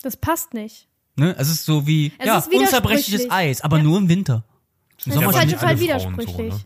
[0.02, 0.86] das passt nicht.
[1.16, 1.34] Ne?
[1.36, 2.60] Es ist so wie, Es ja, ist widersprüchlich.
[2.60, 3.82] unzerbrechliches Eis, aber Ja.
[3.82, 4.44] nur im Winter.
[5.04, 6.52] Im Das Sommer ist halt total Frauen so, widersprüchlich.
[6.54, 6.60] ne?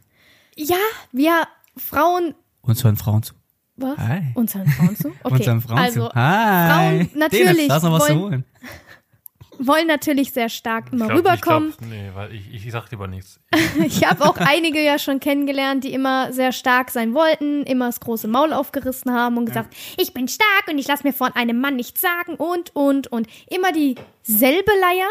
[0.56, 0.76] Ja,
[1.12, 1.48] wir
[1.78, 3.34] Frauen Uns hören Frauen zu.
[3.76, 3.98] Was?
[3.98, 4.22] Hi.
[4.34, 5.08] Uns hören Frauen zu?
[5.24, 5.34] Okay.
[5.34, 6.14] Uns hören Frauen also, zu.
[6.14, 6.70] Hi.
[7.04, 8.44] Frauen natürlich Dennis, da ist noch was zu wollen- holen.
[9.58, 11.68] wollen natürlich sehr stark immer Ich glaub- rüberkommen.
[11.70, 13.40] Ich glaub, nee, weil ich, ich sag lieber nichts.
[13.84, 18.00] Ich habe auch einige ja schon kennengelernt, die immer sehr stark sein wollten, immer das
[18.00, 21.60] große Maul aufgerissen haben und gesagt, ich bin stark und ich lasse mir von einem
[21.60, 23.26] Mann nichts sagen und, und, und.
[23.48, 25.08] Immer dieselbe Leier.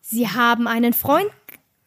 [0.00, 1.30] Sie haben einen Freund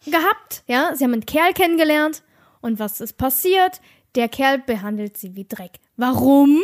[0.05, 2.23] gehabt, ja, sie haben einen Kerl kennengelernt
[2.61, 3.81] und was ist passiert?
[4.15, 5.79] Der Kerl behandelt sie wie Dreck.
[5.97, 6.61] Warum?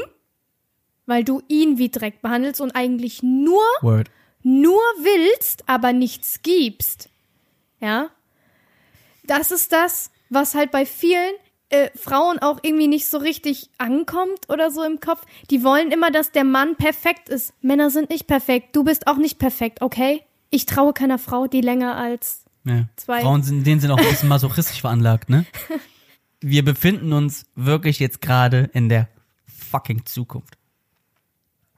[1.06, 4.10] Weil du ihn wie Dreck behandelst und eigentlich nur Word.
[4.42, 7.10] nur willst, aber nichts gibst.
[7.80, 8.10] Ja?
[9.24, 11.34] Das ist das, was halt bei vielen
[11.70, 15.24] äh, Frauen auch irgendwie nicht so richtig ankommt oder so im Kopf.
[15.52, 17.54] Die wollen immer, dass der Mann perfekt ist.
[17.62, 18.76] Männer sind nicht perfekt.
[18.76, 20.24] Du bist auch nicht perfekt, okay?
[20.50, 22.86] Ich traue keiner Frau, die länger als Ja.
[22.96, 23.22] Zwei.
[23.22, 25.46] Frauen sind, denen sind auch ein bisschen masochistisch veranlagt, ne?
[26.48, 29.10] Wir befinden uns wirklich jetzt gerade in der
[29.48, 30.60] fucking Zukunft.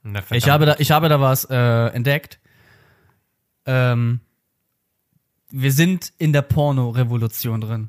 [0.02, 2.38] Na, Ich habe da, ich habe da was äh, entdeckt.
[3.64, 4.20] Ähm,
[5.48, 7.88] wir sind in der Porno-Revolution drin.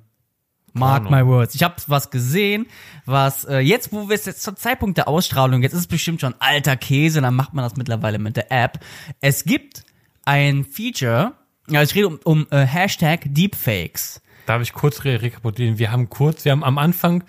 [0.72, 1.18] Mark Porno.
[1.18, 1.54] my words.
[1.54, 2.66] Ich habe was gesehen,
[3.06, 6.22] was äh, jetzt, wo wir es jetzt zum Zeitpunkt der Ausstrahlung, jetzt ist es bestimmt
[6.22, 8.80] schon alter Käse, dann macht man das mittlerweile mit der App.
[9.20, 9.84] Es gibt
[10.24, 11.34] ein Feature,
[11.68, 14.22] ja, ich rede um, um äh, Hashtag Deepfakes.
[14.50, 15.78] Darf ich kurz re rekapitulieren?
[15.78, 17.24] Wir haben kurz, wir haben am Anfang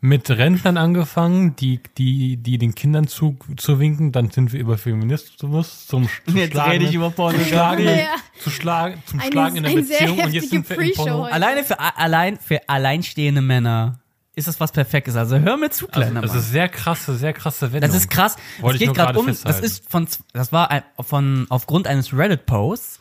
[0.00, 4.10] mit Rentnern angefangen, die, die, die den Kindern zu, zu winken.
[4.10, 7.38] Dann sind wir über Feminismus zum, Sch- zu Jetzt Schlagen, rede ich über Porno.
[7.38, 8.06] zu Schlagen, Ja.
[8.40, 11.04] zu Schlagen, zum Eine- Schlagen in der Beziehung und jetzt heftige sind wir im Pre-Show
[11.04, 11.24] Porno.
[11.24, 14.00] Alleine für, allein für alleinstehende Männer
[14.34, 15.14] ist das was Perfektes.
[15.14, 16.40] Also hör mir zu, kleiner Also, das Mann.
[16.40, 17.90] ist sehr krasse, sehr krasse Wendung.
[17.90, 18.36] Das ist krass.
[18.62, 19.64] Wollte es geht gerade um, das festhalten.
[19.66, 23.00] ist von, das war ein, von, aufgrund eines Reddit-Posts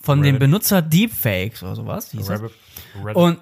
[0.00, 0.40] von dem Reddit.
[0.40, 2.10] Benutzer Deepfakes oder sowas.
[2.10, 2.42] Hieß das.
[2.96, 3.16] Rabbit.
[3.16, 3.38] Und,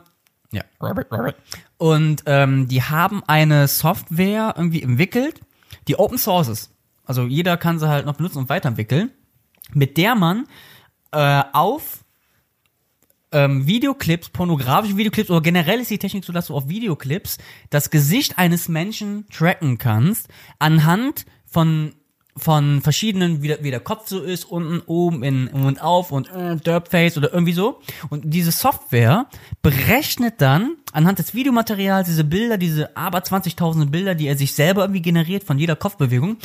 [0.53, 1.37] ja, Rabbit, Rabbit.
[1.79, 5.41] Und, ähm, die haben eine Software irgendwie entwickelt,
[5.89, 6.75] die Open Source ist.
[7.05, 9.11] Also jeder kann sie halt noch benutzen und weiterentwickeln,
[9.73, 10.47] mit der man,
[11.13, 12.05] äh, auf,
[13.33, 17.39] ähm, Videoclips, pornografische Videoclips oder generell ist die Technik so, dass du auf Videoclips
[17.71, 21.95] das Gesicht eines Menschen tracken kannst anhand von
[22.37, 26.31] von verschiedenen, wie der, wie der Kopf so ist, unten, oben, in, und auf und
[26.31, 27.81] äh, Derpface oder irgendwie so.
[28.09, 29.27] Und diese Software
[29.61, 34.83] berechnet dann anhand des Videomaterials diese Bilder, diese aber 20.000 Bilder, die er sich selber
[34.83, 36.39] irgendwie generiert von jeder Kopfbewegung,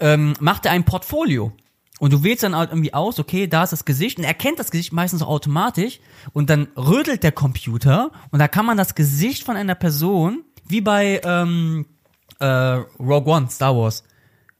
[0.00, 1.52] ähm, macht er ein Portfolio.
[2.00, 4.58] Und du wählst dann halt irgendwie aus, okay, da ist das Gesicht und er kennt
[4.58, 6.00] das Gesicht meistens auch automatisch
[6.32, 10.80] und dann rödelt der Computer und da kann man das Gesicht von einer Person, wie
[10.80, 11.86] bei ähm,
[12.40, 12.46] äh,
[12.98, 14.02] Rogue One, Star Wars,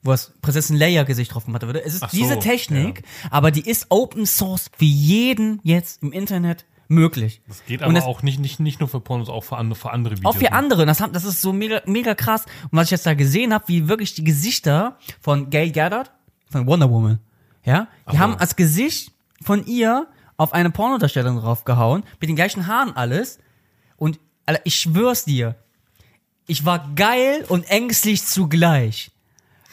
[0.02, 1.84] wo das Prinzessin Leia Gesicht drauf gemacht wurde.
[1.84, 6.12] Es ist Ach so, diese Technik, aber die ist Open Source für jeden jetzt im
[6.12, 7.40] Internet möglich.
[7.48, 9.78] Das geht Und aber das- auch nicht, nicht, nicht nur für Pornos, auch für andere,
[9.78, 10.34] für andere Videos.
[10.34, 10.84] auch für andere.
[10.86, 12.44] Das, haben, das ist so mega, mega krass.
[12.64, 16.10] Und was ich jetzt da gesehen habe, wie wirklich die Gesichter von Gail Gadot,
[16.50, 17.18] von Wonder Woman,
[17.64, 18.18] ja, die so.
[18.18, 23.38] haben das Gesicht von ihr auf eine Pornodarstellerin draufgehauen, mit den gleichen Haaren alles.
[23.96, 25.54] Und Alter, ich schwör's dir,
[26.48, 29.11] ich war geil und ängstlich zugleich.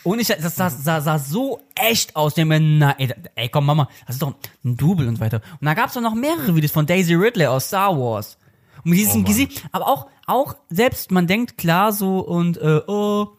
[0.03, 2.37] Und ich, das sah, sah, sah so echt aus.
[2.37, 5.41] Ich mir, na, ey, ey, komm, Mama, das ist doch ein Double und so weiter.
[5.59, 8.37] Und da gab's doch noch mehrere Videos von Daisy Ridley aus Star Wars.
[8.83, 9.25] Und mit diesem Oh.
[9.25, 13.29] Gesicht, aber auch, auch selbst, man denkt klar so und, äh, oh,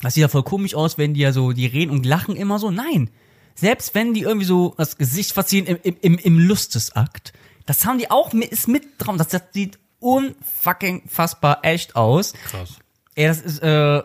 [0.00, 2.58] das sieht ja voll komisch aus, wenn die ja so, die reden und lachen immer
[2.58, 2.70] so.
[2.70, 3.10] Nein.
[3.54, 7.32] Selbst wenn die irgendwie so das Gesicht verziehen im, im, im, Lustesakt,
[7.66, 9.16] das haben die auch mit, ist mit drauf.
[9.16, 12.32] Das, das sieht unfucking fassbar echt aus.
[12.32, 12.78] Krass.
[13.14, 14.02] Ey, das ist, äh,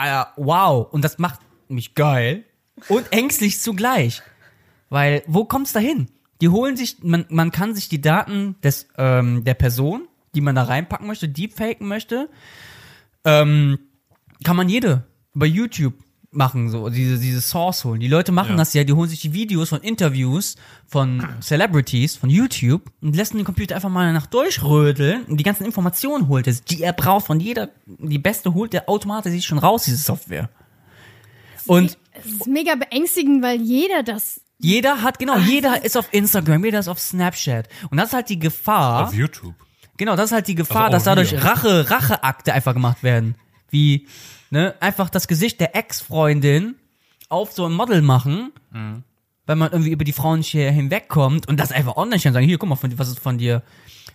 [0.00, 0.90] Alter, wow.
[0.90, 2.44] Und das macht mich geil
[2.88, 4.22] und ängstlich zugleich.
[4.88, 6.08] Weil, wo kommt's da hin?
[6.40, 10.54] Die holen sich, man, man kann sich die Daten des, ähm, der Person, die man
[10.54, 12.30] da reinpacken möchte, deepfaken möchte,
[13.24, 13.78] ähm,
[14.42, 15.94] kann man jede bei YouTube
[16.32, 18.00] machen, so, diese, diese Source holen.
[18.00, 18.56] Die Leute machen Ja.
[18.56, 20.54] das ja, die holen sich die Videos von Interviews
[20.86, 25.64] von Celebrities, von YouTube und lassen den Computer einfach mal nach durchrödeln und die ganzen
[25.64, 29.58] Informationen holt er, die er braucht von jeder, die beste holt der automatisch sich schon
[29.58, 30.48] raus, diese Software.
[31.66, 34.40] Und Es ist mega beängstigend, weil jeder das.
[34.58, 37.68] jeder hat, genau, jeder ist auf Instagram, jeder ist auf Snapchat.
[37.90, 39.06] Und das ist halt die Gefahr.
[39.08, 39.54] Auf YouTube.
[39.96, 41.44] Genau, das ist halt die Gefahr, Also dass dadurch wir.
[41.44, 43.34] Rache, Racheakte einfach gemacht werden.
[43.70, 44.06] Wie,
[44.50, 46.74] ne, einfach das Gesicht der Ex-Freundin
[47.28, 49.02] auf so ein Model machen, Mhm.
[49.46, 52.58] weil man irgendwie über die Frauen hier hinwegkommt und das einfach online stellen sagen, hier,
[52.58, 53.62] guck mal, was ist von dir,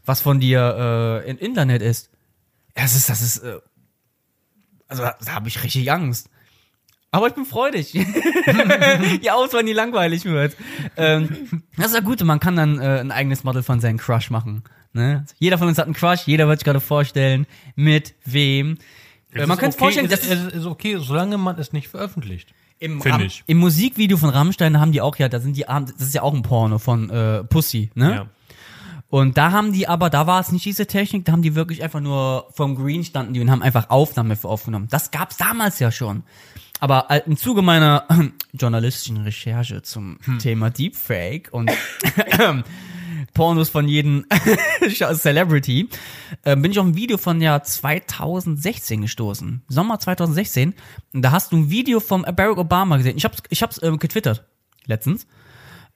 [0.05, 2.09] was von dir äh, im Internet ist.
[2.73, 3.59] Das ist, das ist, äh,
[4.87, 6.29] also da, da habe ich richtig Angst.
[7.11, 7.91] Aber ich bin freudig.
[9.23, 10.55] die Auswahl nie langweilig wird.
[10.97, 14.29] Ähm, das ist ja gut, man kann dann äh, ein eigenes Model von seinem Crush
[14.29, 14.63] machen.
[14.91, 15.25] Ne?
[15.39, 18.77] Jeder von uns hat einen Crush, jeder wird sich gerade vorstellen, mit wem.
[19.35, 21.73] Äh, Es man ist könnte okay, vorstellen, es, dass es ist okay, solange man es
[21.73, 22.53] nicht veröffentlicht.
[22.79, 23.43] im, Find ich.
[23.47, 26.33] im Musikvideo von Rammstein haben die auch ja, da sind die, das ist ja auch
[26.33, 28.15] ein Porno von äh, Pussy, ne?
[28.15, 28.25] Ja.
[29.09, 31.83] Und da haben die aber, da war es nicht diese Technik, da haben die wirklich
[31.83, 34.87] einfach nur vom Green standen die und haben einfach Aufnahme für aufgenommen.
[34.89, 36.23] Das gab's damals ja schon.
[36.79, 38.05] Aber äh, im Zuge meiner
[38.53, 41.71] journalistischen Recherche zum Thema Deepfake und
[43.35, 44.25] Pornos von jedem
[45.13, 45.89] Celebrity,
[46.43, 49.61] äh, bin ich auf ein Video von Jahr 2016 gestoßen.
[49.67, 50.73] Sommer 2016.
[51.13, 53.17] Und da hast du ein Video vom Barack Obama gesehen.
[53.17, 54.45] Ich hab's, ich hab's äh, getwittert
[54.85, 55.27] letztens.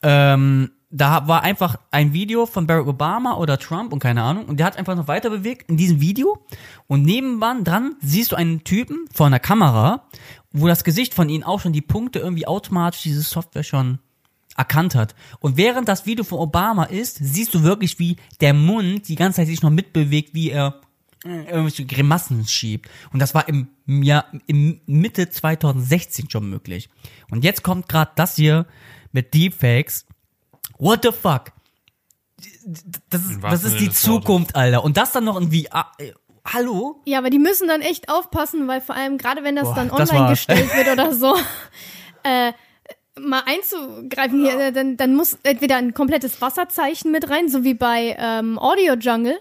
[0.04, 4.46] Ähm, da war einfach ein Video von Barack Obama oder Trump und keine Ahnung.
[4.46, 6.46] Und der hat einfach noch weiter bewegt in diesem Video.
[6.88, 10.08] Und nebenan dran siehst du einen Typen vor einer Kamera,
[10.52, 14.00] wo das Gesicht von ihnen auch schon die Punkte irgendwie automatisch diese Software schon
[14.58, 15.16] erkannt hat.
[15.40, 19.38] Und während das Video von Obama ist, siehst du wirklich, wie der Mund die ganze
[19.38, 20.82] Zeit sich noch mitbewegt, wie er
[21.24, 22.90] irgendwelche Grimassen schiebt.
[23.12, 26.90] Und das war im Jahr, im Mitte 2016 schon möglich.
[27.30, 28.66] Und jetzt kommt gerade das hier
[29.12, 30.06] mit Deepfakes.
[30.78, 31.52] What the fuck?
[33.10, 34.84] Das ist, das ist die Zukunft, Alter.
[34.84, 35.92] Und das dann noch in VR.
[35.98, 36.14] äh,
[36.46, 37.02] Hallo?
[37.06, 39.90] Ja, aber die müssen dann echt aufpassen, weil vor allem gerade wenn das Boah, dann
[39.90, 41.36] das online war- gestellt wird oder so,
[42.24, 42.54] äh,
[43.20, 47.74] mal einzugreifen hier, äh, dann, dann muss entweder ein komplettes Wasserzeichen mit rein, so wie
[47.74, 49.38] bei ähm, Audio Jungle.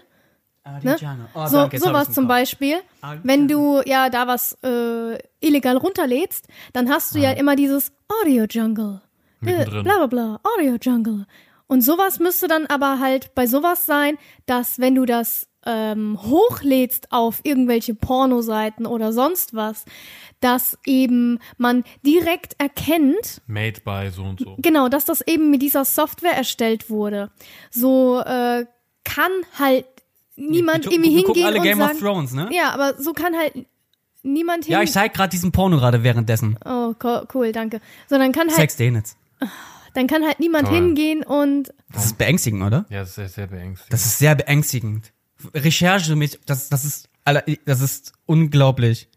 [0.83, 0.97] Ne?
[1.33, 2.77] Oh, so sowas zum Beispiel.
[3.23, 8.45] Wenn du ja da was äh, illegal runterlädst, dann hast du ja immer dieses Audio
[8.45, 9.01] Jungle.
[9.41, 9.83] Äh, Mittendrin.
[9.83, 11.25] Bla bla bla, Audio Jungle.
[11.67, 17.11] Und sowas müsste dann aber halt bei sowas sein, dass wenn du das ähm, hochlädst
[17.11, 19.85] auf irgendwelche Pornoseiten oder sonst was,
[20.39, 24.55] dass eben man direkt erkennt, Made by so und so.
[24.59, 27.29] Genau, dass das eben mit dieser Software erstellt wurde.
[27.71, 28.65] So äh,
[29.03, 29.85] kann halt
[30.37, 32.49] niemand Wir- irgendwie wir gucken hingehen alle und Game sagen, of Thrones, ne?
[32.53, 33.53] Ja, aber so kann halt
[34.23, 34.83] niemand Ja, hingehen.
[34.85, 36.57] ich zeig gerade diesen Porno gerade währenddessen.
[36.65, 37.81] oh, co- cool, danke.
[38.07, 39.17] So, dann kann halt, Sex Denitz.
[39.93, 40.75] dann kann halt niemand Toll.
[40.77, 42.85] hingehen und Das ist beängstigend, oder?
[42.89, 43.91] Ja, das ist sehr, sehr beängstigend.
[43.93, 45.11] Das ist sehr beängstigend.
[45.53, 47.09] Recherche mit, das, das ist,
[47.65, 49.07] das ist unglaublich.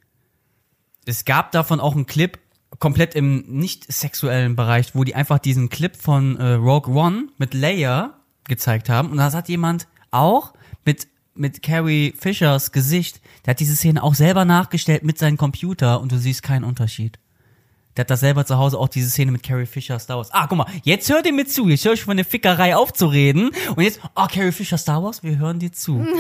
[1.05, 2.39] Es gab davon auch einen Clip,
[2.79, 7.55] komplett im nicht sexuellen Bereich, wo die einfach diesen Clip von äh, Rogue One mit
[7.55, 9.11] Leia gezeigt haben.
[9.11, 10.55] Und das hat jemand auch
[10.85, 16.01] mit, mit Carrie Fishers Gesicht, der hat diese Szene auch selber nachgestellt mit seinem Computer
[16.01, 17.19] und du siehst keinen Unterschied.
[17.97, 20.31] Der hat das selber zu Hause auch diese Szene mit Carrie Fisher Star Wars.
[20.33, 21.69] Ah, guck mal, jetzt hört ihr mir zu.
[21.69, 23.51] Jetzt höre ich von der Fickerei aufzureden.
[23.77, 26.07] Und jetzt, oh, Carrie Fisher Star Wars, wir hören dir zu.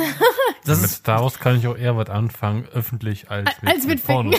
[0.65, 4.07] Das mit Star Wars kann ich auch eher was anfangen, öffentlich, als mit, als mit
[4.07, 4.31] Porno.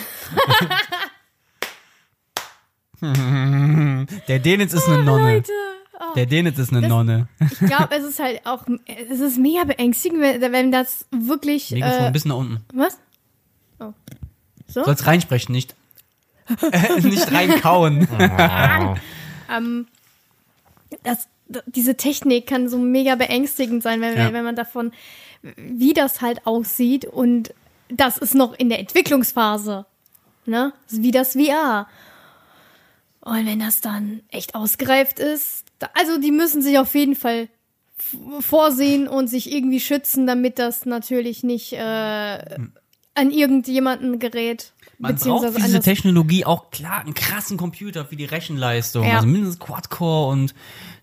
[3.02, 5.34] der Denitz ist eine Nonne.
[5.34, 5.52] Leute,
[6.00, 6.14] oh.
[6.16, 7.28] Der Denitz ist eine Nonne.
[7.42, 12.00] ich glaube, es ist halt auch, es ist mega beängstigend, wenn, wenn das wirklich, Mikrofon
[12.00, 12.64] äh, ein bisschen nach unten.
[12.74, 12.98] was?
[13.80, 13.92] Oh.
[14.68, 14.86] So?
[14.86, 15.76] Sollst reinsprechen, nicht,
[17.04, 18.08] nicht reinkauen.
[19.50, 19.88] Ähm,
[21.04, 21.28] das,
[21.68, 24.32] diese Technik kann so mega beängstigend sein, wenn, Ja.
[24.34, 24.94] wenn man davon,
[25.58, 27.54] wie das halt aussieht und
[27.90, 29.86] das ist noch in der Entwicklungsphase,
[30.46, 30.72] ne?
[30.90, 31.88] Wie das VR.
[33.20, 37.50] Und wenn das dann echt ausgereift ist, da, also die müssen sich auf jeden Fall
[38.40, 42.58] vorsehen und sich irgendwie schützen, damit das natürlich nicht äh,
[43.16, 44.74] an irgendjemanden gerät.
[45.00, 45.86] Man braucht für diese anders.
[45.86, 49.06] Technologie auch klar einen krassen Computer für die Rechenleistung.
[49.06, 49.16] Ja.
[49.16, 50.54] Also mindestens Quad-Core und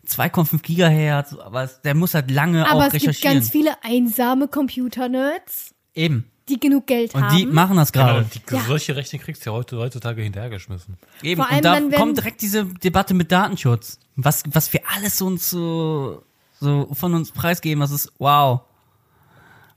[0.07, 1.35] 2,5 Gigahertz.
[1.35, 3.35] Aber es- der muss halt lange Aber auch es gibt recherchieren.
[3.39, 6.25] ganz viele einsame Computer-Nerds, Eben.
[6.49, 7.37] die genug Geld Und haben.
[7.37, 8.27] die machen das Genau, gerade.
[8.35, 10.97] die, Solche Rechte kriegst du ja heute, heutzutage hinterhergeschmissen.
[11.23, 11.41] Eben.
[11.43, 13.99] Vor allem und da dann, kommt direkt diese Debatte mit Datenschutz.
[14.17, 16.23] Was, was wir alles uns so,
[16.59, 18.61] so von uns preisgeben, das ist wow.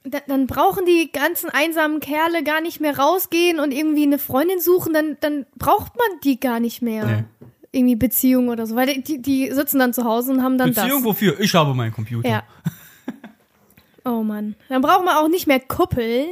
[0.05, 4.59] Da, dann brauchen die ganzen einsamen Kerle gar nicht mehr rausgehen und irgendwie eine Freundin
[4.59, 7.05] suchen, dann, dann braucht man die gar nicht mehr.
[7.05, 7.23] Nee.
[7.71, 11.03] Irgendwie Beziehung oder so, weil die, die sitzen dann zu Hause und haben dann Beziehung
[11.03, 11.39] wofür?
[11.39, 12.23] Ich habe meinen Computer.
[12.29, 12.31] das.
[12.31, 12.43] Ja.
[14.05, 14.55] Oh Mann.
[14.69, 16.27] Dann braucht man auch nicht mehr kuppeln.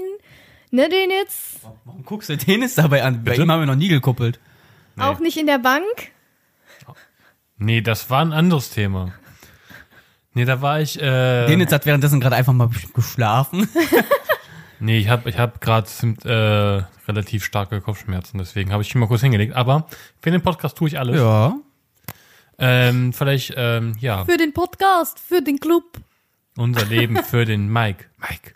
[0.71, 1.59] Ne, den jetzt?
[1.85, 3.23] Warum guckst du Dennis dabei an?
[3.23, 3.43] Bei Bitte?
[3.43, 4.39] ihm haben wir noch nie gekuppelt.
[4.95, 5.03] Nee.
[5.03, 6.11] Auch nicht in der Bank?
[7.57, 9.13] Nee, das war ein anderes Thema.
[10.33, 11.01] Nee, da war ich.
[11.01, 13.67] Äh, Dennis hat währenddessen gerade einfach mal geschlafen.
[14.83, 15.87] Nee, ich habe ich hab gerade
[16.25, 19.55] äh, relativ starke Kopfschmerzen, deswegen habe ich mich mal kurz hingelegt.
[19.55, 19.87] Aber
[20.19, 21.19] für den Podcast tue ich alles.
[21.19, 21.55] Ja.
[22.57, 25.99] Ähm, vielleicht, ähm, ja, Für den Podcast, für den Club.
[26.57, 28.05] unser Leben für den Mike.
[28.17, 28.55] Mike.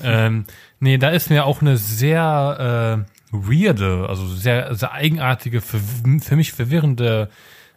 [0.04, 0.44] ähm,
[0.78, 5.80] nee, da ist mir auch eine sehr äh, weirde, also sehr, sehr eigenartige, für,
[6.20, 7.30] für mich verwirrende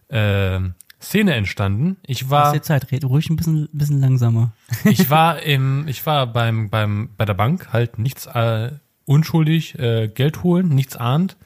[0.09, 0.59] äh,
[1.01, 1.97] Szene entstanden.
[2.05, 4.51] Ich Hast war, dir Zeit, red ruhig ein bisschen, bisschen langsamer.
[4.83, 8.71] ich war im, ich war beim, beim, bei der Bank halt nichts äh,
[9.05, 11.37] unschuldig äh, Geld holen, nichts ahnt.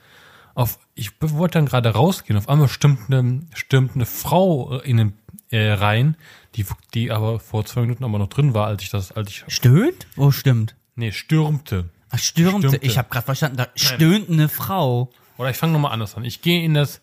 [0.56, 2.38] Auf, ich wollte dann gerade rausgehen.
[2.38, 5.14] Auf einmal stimmt eine, stimmt eine Frau in den
[5.54, 6.18] äh, rein,
[6.56, 9.46] die, die aber vor zwei Minuten aber noch drin war, als ich das, als ich,
[9.48, 10.08] Stöhnt?
[10.18, 10.76] Oh, stimmt.
[10.96, 11.90] nee, stürmte.
[12.10, 12.70] Ach, stürmte.
[12.70, 12.86] Stürmte.
[12.86, 15.12] Ich habe gerade verstanden, da stöhnt eine Frau.
[15.38, 16.26] Oder ich fange nochmal anders an.
[16.26, 17.02] Ich gehe in das,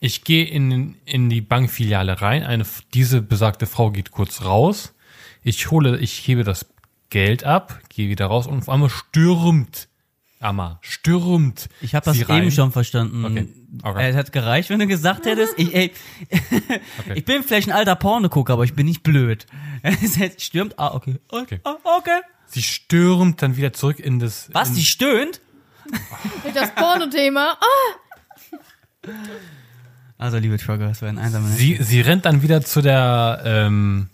[0.00, 2.42] ich gehe in, in die Bankfiliale rein.
[2.42, 4.94] Eine, diese besagte Frau geht kurz raus.
[5.42, 6.66] Ich hole, ich hebe das
[7.10, 9.88] Geld ab, gehe wieder raus und auf einmal stürmt,
[10.38, 11.68] Amma, stürmt.
[11.82, 12.44] Ich habe das sie rein.
[12.44, 13.24] eben schon verstanden.
[13.26, 13.48] Okay.
[13.82, 14.10] Okay.
[14.10, 15.92] Es hat gereicht, wenn du gesagt hättest, ich, ey,
[17.14, 19.46] ich bin vielleicht ein alter Pornogucker, aber ich bin nicht blöd.
[19.82, 21.18] Es stürmt, ah, okay.
[21.28, 21.60] Okay.
[21.64, 22.20] Ah, okay.
[22.46, 24.48] Sie stürmt dann wieder zurück in das.
[24.52, 25.40] Was, in, die stöhnt?
[26.54, 27.58] Das Porno-Thema.
[27.60, 29.08] Ah,
[30.20, 31.48] Also, liebe Trucker, es werden einsame.
[31.48, 34.08] Sie, sie rennt dann wieder zu der, ähm,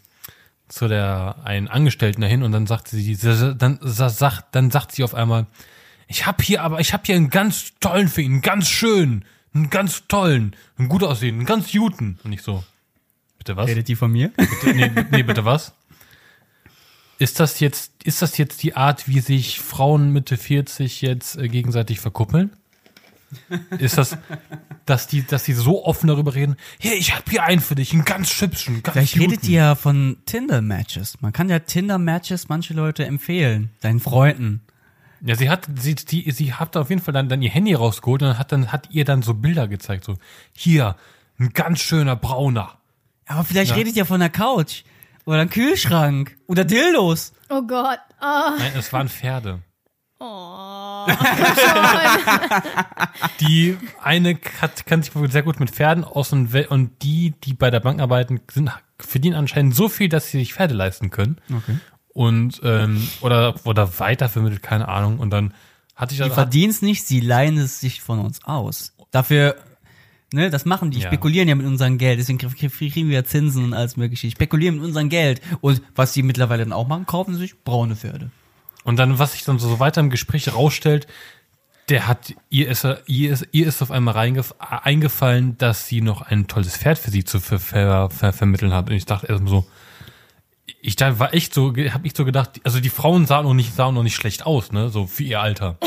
[0.68, 5.02] zu der einen Angestellten dahin und dann sagt sie, dann sa- sagt, dann sagt sie
[5.02, 5.46] auf einmal,
[6.06, 9.24] ich hab hier, aber ich hab hier einen ganz tollen für ihn, einen ganz schönen,
[9.52, 12.18] einen ganz tollen, einen gut aussehenden, einen ganz guten.
[12.22, 12.62] Und ich so,
[13.38, 13.66] bitte was?
[13.68, 14.28] Redet die von mir?
[14.36, 15.72] Bitte, nee, nee, bitte was?
[17.18, 21.48] Ist das jetzt, ist das jetzt die Art, wie sich Frauen Mitte 40 jetzt äh,
[21.48, 22.52] gegenseitig verkuppeln?
[23.78, 24.16] Ist das,
[24.84, 26.56] dass die, dass die so offen darüber reden?
[26.78, 29.30] Hier, ich hab hier einen für dich, einen ganz hübschen, ganz Vielleicht guten.
[29.30, 31.20] redet ihr ja von Tinder-Matches.
[31.20, 33.70] Man kann ja Tinder-Matches manche Leute empfehlen.
[33.80, 34.62] Deinen Freunden.
[35.22, 38.22] Ja, sie hat, sie, die, sie hat auf jeden Fall dann, dann ihr Handy rausgeholt
[38.22, 40.16] und hat dann, hat ihr dann so Bilder gezeigt, so,
[40.52, 40.96] hier,
[41.38, 42.78] ein ganz schöner Brauner.
[43.26, 43.76] Aber vielleicht Ja.
[43.76, 44.84] redet ihr von der Couch.
[45.24, 46.36] Oder einem Kühlschrank.
[46.46, 47.32] Oder Dildos.
[47.48, 47.98] Oh Gott.
[48.22, 48.50] Oh.
[48.58, 49.60] Nein, es waren Pferde.
[50.18, 51.06] Oh.
[53.40, 57.34] Die eine hat, kann sich wohl sehr gut mit Pferden aus und, we- und die,
[57.44, 61.10] die bei der Bank arbeiten, sind, verdienen anscheinend so viel, dass sie sich Pferde leisten
[61.10, 61.36] können.
[61.54, 61.78] Okay.
[62.08, 65.18] Und, ähm, oder, oder weiter vermittelt, keine Ahnung.
[65.18, 65.52] Und dann
[65.94, 68.94] hatte ich Die verdienen es nicht, sie leihen es sich von uns aus.
[69.10, 69.56] Dafür,
[70.32, 71.08] ne, das machen die, Ja.
[71.08, 74.30] spekulieren ja mit unserem Geld, deswegen krie- krie- kriegen wir Zinsen und alles mögliche.
[74.30, 75.40] Spekulieren mit unserem Geld.
[75.60, 78.30] Und was die mittlerweile dann auch machen, kaufen sie sich braune Pferde.
[78.86, 81.08] Und dann, was sich dann so weiter im Gespräch rausstellt,
[81.88, 86.22] der hat, ihr ist, ihr ist, ihr ist auf einmal reingef eingefallen, dass sie noch
[86.22, 88.88] ein tolles Pferd für sie zu ver ver ver vermitteln hat.
[88.88, 89.66] Und ich dachte erstmal so,
[90.80, 93.74] ich da war echt so, habe ich so gedacht, also die Frauen sahen noch nicht,
[93.74, 95.78] sahen noch nicht schlecht aus, ne, so für ihr Alter.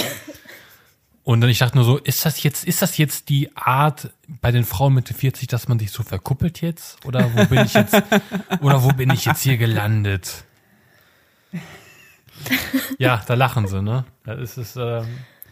[1.24, 4.10] Und dann ich dachte nur so, ist das jetzt, ist das jetzt die Art
[4.42, 6.98] bei den Frauen Mitte 40, dass man sich so verkuppelt jetzt?
[7.06, 7.96] Oder wo bin ich jetzt,
[8.60, 10.44] oder wo bin ich jetzt hier gelandet?
[12.98, 14.06] Ja, da lachen sie, ne?
[14.24, 15.06] Da ist es, ähm,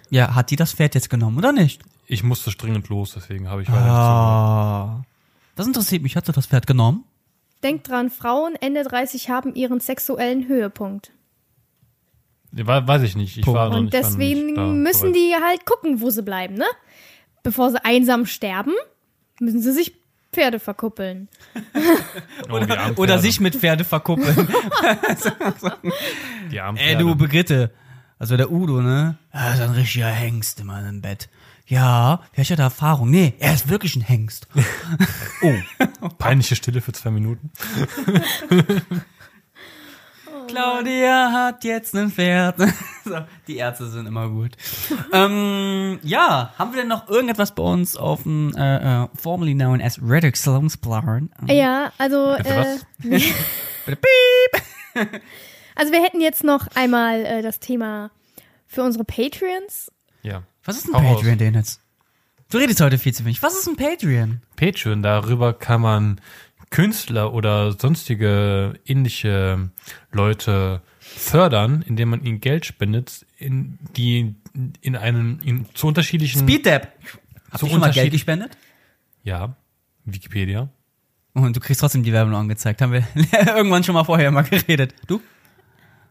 [0.09, 1.81] Ja, hat die das Pferd jetzt genommen oder nicht?
[2.09, 5.03] ich musste dringend los, deswegen habe ich weiter nicht Ah.
[5.55, 6.15] Das interessiert mich.
[6.15, 7.03] Hat sie das Pferd genommen?
[7.63, 11.11] Denkt dran, Frauen Ende 30 haben ihren sexuellen Höhepunkt.
[12.53, 13.37] Weiß ich nicht.
[13.37, 13.59] Ich Punkt.
[13.59, 16.09] war noch Und nicht, war noch deswegen nicht da, müssen aber- die halt gucken, wo
[16.09, 16.65] sie bleiben, ne?
[17.43, 18.73] Bevor sie einsam sterben,
[19.39, 19.93] müssen sie sich
[20.33, 21.27] Pferde verkuppeln.
[22.49, 24.35] Oh, die armen Oder sich mit Pferde verkuppeln.
[26.51, 27.03] Die armen Ey, Pferde.
[27.03, 27.71] du Begitte.
[28.19, 29.17] Also der Udo, ne?
[29.31, 31.27] Er ist ein richtiger Hengst in meinem Bett.
[31.65, 33.09] Ja, vielleicht hat er Erfahrung.
[33.09, 34.47] Nee, er ist wirklich ein Hengst.
[35.43, 37.51] Oh, peinliche Stille für zwei Minuten.
[40.57, 42.57] Claudia hat jetzt ein Pferd.
[43.05, 44.57] so, die Ärzte sind immer gut.
[45.13, 49.81] ähm, ja, haben wir denn noch irgendetwas bei uns auf dem, äh, äh, formerly known
[49.81, 51.29] as Reddick Slums Plan?
[51.45, 52.85] Ja, also Bitte äh, was?
[53.85, 54.63] Bitte piep.
[55.75, 58.09] also wir hätten jetzt noch einmal äh, das Thema
[58.65, 59.91] für unsere Patreons.
[60.23, 60.41] Ja.
[60.65, 61.13] Was ist ein Hau.
[61.13, 61.81] Patreon, Denitz?
[62.49, 63.43] Du redest heute viel zu wenig.
[63.43, 64.41] Was ist ein Patreon?
[64.55, 66.21] Patreon, darüber kann man
[66.69, 69.69] Künstler oder sonstige ähnliche
[70.11, 74.35] Leute fördern, indem man ihnen Geld spendet, in die
[74.81, 76.91] in einen in, zu unterschiedlichen Speeddab.
[77.51, 78.57] Hast du schon mal Geld gespendet?
[79.23, 79.55] ja
[80.05, 80.69] Wikipedia
[81.33, 82.81] Und du kriegst trotzdem die Werbung angezeigt.
[82.81, 83.07] Haben wir
[83.55, 84.93] irgendwann schon mal vorher mal geredet.
[85.05, 85.21] Du?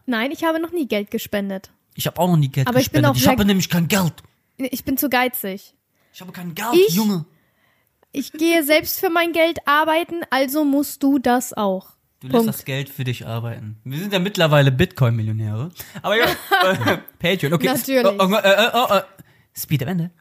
[0.05, 1.71] Nein, ich habe noch nie Geld gespendet.
[1.95, 3.11] Ich habe auch noch nie Geld Aber ich bin gespendet.
[3.11, 4.13] auch ich habe nämlich kein Geld.
[4.57, 5.73] Ich bin zu geizig.
[6.13, 6.95] Ich habe kein Geld, Ich?
[6.95, 7.25] Junge.
[8.17, 11.89] Ich gehe selbst für mein Geld arbeiten, also musst du das auch.
[12.19, 12.49] Du lässt Punkt.
[12.49, 13.77] das Geld für dich arbeiten.
[13.83, 15.69] Wir sind ja mittlerweile Bitcoin-Millionäre.
[16.01, 17.67] Aber ja, äh, Patreon, okay.
[17.67, 18.05] Natürlich.
[18.05, 18.99] Oh, oh, äh, äh, oh.
[19.55, 20.11] Speed am Ende.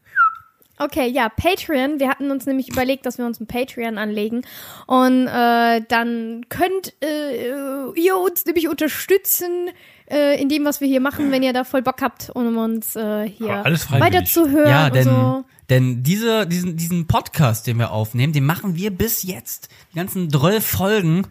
[0.78, 1.98] Okay, ja, Patreon.
[1.98, 4.42] Wir hatten uns nämlich überlegt, dass wir uns ein Patreon anlegen.
[4.86, 9.70] Und äh, dann könnt äh, ihr uns nämlich unterstützen
[10.10, 12.94] äh, in dem, was wir hier machen, wenn ihr da voll Bock habt, um uns
[12.94, 14.14] äh, hier Aber alles freiwillig.
[14.14, 14.68] weiter zu hören.
[14.68, 15.44] Ja, und denn, so.
[15.68, 19.68] Denn diese, diesen, diesen Podcast, den wir aufnehmen, den machen wir bis jetzt.
[19.92, 21.26] Die ganzen 12 Folgen,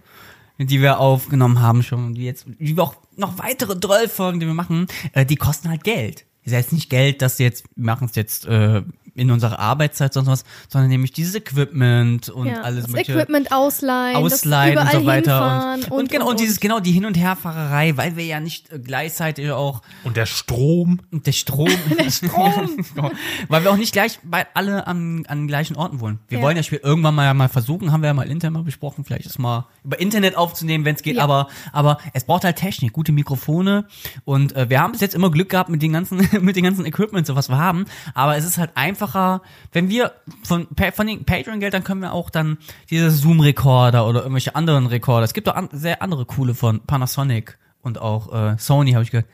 [0.57, 4.53] die wir aufgenommen haben schon, die jetzt, wir auch noch weitere 12 Folgen, die wir
[4.53, 6.25] machen, äh, die kosten halt Geld.
[6.45, 8.81] Das heißt nicht Geld, dass wir jetzt, wir machen es jetzt äh,
[9.17, 13.13] in unserer Arbeitszeit sonst was, sondern nämlich dieses Equipment und ja, alles das mögliche.
[13.13, 17.05] Equipment ausleihen, ausleihen und so weiter hinfahren und, und, genau und dieses genau die Hin
[17.05, 21.69] und Herfahrerei, weil wir ja nicht äh, gleichzeitig auch und der Strom und der Strom,
[21.97, 22.77] der Strom,
[23.47, 26.19] weil wir auch nicht gleich bei alle an an gleichen Orten wohnen.
[26.27, 26.43] Wir Ja.
[26.43, 29.25] wollen das Spiel irgendwann mal mal versuchen, haben wir ja mal intern mal besprochen, vielleicht
[29.27, 31.23] ist mal über Internet aufzunehmen, wenn es geht, Ja.
[31.23, 33.87] aber aber es braucht halt Technik, gute Mikrofone
[34.25, 36.85] und äh, wir haben bis jetzt immer Glück gehabt mit den ganzen mit den ganzen
[36.85, 40.13] Equipment, so was wir haben, aber es ist halt einfacher, wenn wir
[40.43, 42.57] von von den Patreon Geldern können wir auch dann
[42.89, 45.23] diese Zoom Rekorder oder irgendwelche anderen Rekorder.
[45.25, 49.11] Es gibt auch an, sehr andere coole von Panasonic und auch äh, Sony habe ich
[49.11, 49.27] gehört.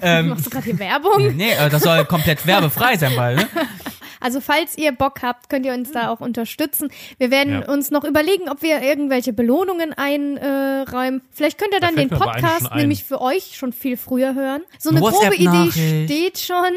[0.28, 1.36] Machst du gerade hier Werbung?
[1.36, 3.48] Nee, äh, das soll komplett werbefrei sein, weil, ne?
[4.24, 6.88] Also falls ihr Bock habt, könnt ihr uns da auch unterstützen.
[7.18, 7.68] Wir werden Ja.
[7.70, 11.20] uns noch überlegen, ob wir irgendwelche Belohnungen einräumen.
[11.30, 14.62] Vielleicht könnt ihr dann den aber eigentlich Podcast nämlich für euch schon viel früher hören.
[14.78, 15.34] So eine grobe.
[15.36, 15.70] Idee
[16.06, 16.72] steht schon.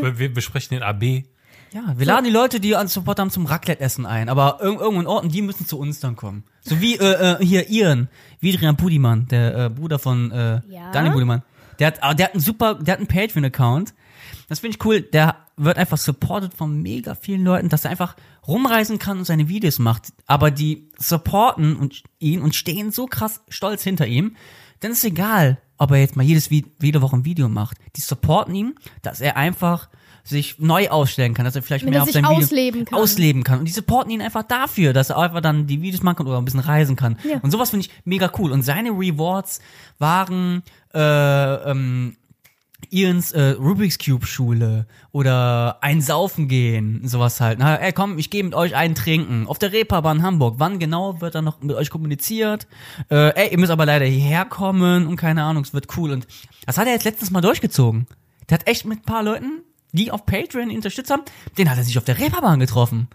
[0.00, 1.24] Wir, wir besprechen den AB.
[1.72, 4.28] Ja, wir laden die Leute, die uns Support haben, zum Raclette-Essen ein.
[4.28, 6.44] Aber irg irgendwo in Orten, die müssen zu uns dann kommen.
[6.62, 8.08] So wie äh, äh, hier Ian,
[8.40, 10.90] Vidrian Budiman, der äh, Bruder von äh, Ja?
[10.92, 11.42] Daniel Budiman.
[11.78, 13.94] Der hat, aber der hat einen super, der hat einen Patreon-Account.
[14.48, 15.00] Das finde ich cool.
[15.00, 19.48] Der wird einfach supported von mega vielen Leuten, dass er einfach rumreisen kann und seine
[19.48, 20.12] Videos macht.
[20.26, 24.36] Aber die supporten und ihn und stehen so krass stolz hinter ihm.
[24.80, 27.76] Dann ist egal, ob er jetzt mal jedes jede Woche ein Video macht.
[27.96, 29.88] Die supporten ihn, dass er einfach
[30.24, 32.98] sich neu ausstellen kann, dass er vielleicht Wenn mehr er auf sein Video ausleben kann.
[32.98, 33.58] ausleben kann.
[33.60, 36.38] Und die supporten ihn einfach dafür, dass er einfach dann die Videos machen kann oder
[36.38, 37.18] ein bisschen reisen kann.
[37.28, 37.38] Ja.
[37.40, 38.52] Und sowas finde ich mega cool.
[38.52, 39.60] Und seine Rewards
[39.98, 40.62] waren
[40.94, 41.00] äh,
[41.70, 42.16] ähm,
[42.90, 47.58] Ians äh, Rubik's Cube Schule oder ein Saufen gehen, sowas halt.
[47.58, 49.46] Na, ey, komm, ich gehe mit euch einen trinken.
[49.46, 50.56] Auf der Reeperbahn Hamburg.
[50.58, 52.66] Wann genau wird dann noch mit euch kommuniziert?
[53.10, 56.10] Äh, ey, ihr müsst aber leider hierher kommen und keine Ahnung, es wird cool.
[56.10, 56.26] Und
[56.66, 58.06] das hat er jetzt letztens mal durchgezogen.
[58.48, 59.62] Der hat echt mit ein paar Leuten,
[59.92, 61.22] die auf Patreon ihn unterstützt haben,
[61.58, 63.08] den hat er sich auf der Reeperbahn getroffen.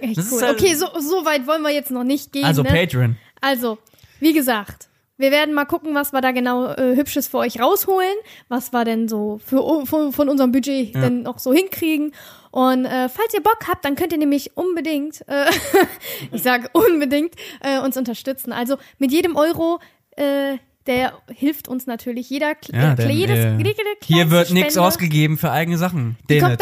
[0.00, 0.42] Echt cool.
[0.42, 2.44] halt- okay, so, so weit wollen wir jetzt noch nicht gehen.
[2.44, 2.68] Also ne?
[2.68, 3.16] Patreon.
[3.40, 3.78] Also,
[4.20, 4.87] wie gesagt,
[5.18, 8.14] wir werden mal gucken, was wir da genau äh, Hübsches für euch rausholen,
[8.48, 12.12] was wir denn so für, von, von unserem Budget denn noch so hinkriegen.
[12.50, 15.46] Und äh, falls ihr Bock habt, dann könnt ihr nämlich unbedingt, äh,
[16.32, 18.52] ich sage unbedingt, äh, uns unterstützen.
[18.52, 19.80] Also mit jedem Euro,
[20.16, 20.56] äh,
[20.86, 22.30] der hilft uns natürlich.
[22.30, 26.16] Jeder, Ja, äh, denn, jedes, äh, jede Hier wird nichts ausgegeben für eigene Sachen.
[26.30, 26.56] Den da,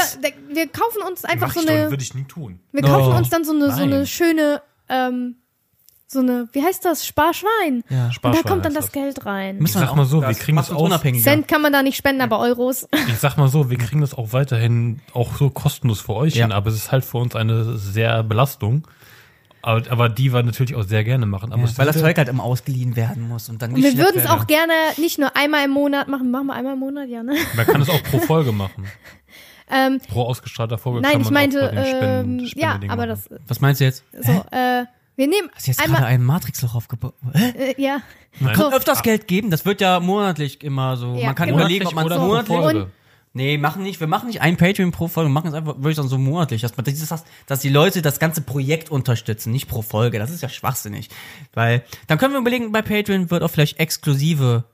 [0.48, 2.58] Wir kaufen uns einfach Mach so ich doch, eine, würde ich nie tun.
[2.72, 5.36] wir kaufen Oh, uns dann so eine, so eine schöne, ähm,
[6.08, 7.04] so eine, wie heißt das?
[7.06, 7.82] Sparschwein.
[7.88, 8.04] Ja.
[8.04, 8.92] Und da Sparschwein kommt dann das das.
[8.92, 9.58] Geld rein.
[9.64, 11.00] Ich sag mal so, wir das kriegen das uns auch-.
[11.22, 12.88] Cent kann man da nicht spenden, aber Euros.
[13.08, 16.44] Ich sag mal so, wir kriegen das auch weiterhin auch so kostenlos für euch Ja.
[16.44, 18.86] hin, aber es ist halt für uns eine sehr Belastung.
[19.62, 21.52] Aber, aber die wir natürlich auch sehr gerne machen.
[21.52, 24.20] Aber Ja, weil das Zeug halt immer ausgeliehen werden muss und dann Und wir würden
[24.20, 26.30] es auch gerne nicht nur einmal im Monat machen.
[26.30, 27.34] Machen wir einmal im Monat, ja, ne?
[27.56, 28.84] man kann es auch pro Folge machen.
[29.68, 32.90] Ähm, Pro ausgestrahlter Folge nein, kann ich meinte, auch bei den Spenden, ähm, ja, Spendedingen
[32.92, 33.24] aber machen.
[33.30, 34.04] das, Was meinst du jetzt?
[34.22, 34.84] so, äh,
[35.16, 37.14] wir nehmen Hast du jetzt gerade einmal, ein Matrixloch aufgebaut?
[37.32, 37.72] Hä?
[37.72, 38.02] äh, ja.
[38.38, 38.56] Nein.
[38.56, 38.72] So.
[38.72, 41.14] Öfters Geld geben, das wird ja monatlich immer so.
[41.14, 41.60] Ja, man kann genau.
[41.60, 42.86] überlegen, ob man es monatlich.
[43.36, 44.00] Nee, machen nicht.
[44.00, 46.16] Wir machen nicht ein Patreon pro Folge, wir machen es einfach, würde ich sagen, so
[46.16, 46.62] monatlich.
[46.62, 47.12] Dass, man dieses,
[47.46, 50.18] dass die Leute das ganze Projekt unterstützen, nicht pro Folge.
[50.18, 51.10] Das ist ja schwachsinnig.
[51.52, 54.64] Weil, dann können wir überlegen, bei Patreon wird auch vielleicht exklusive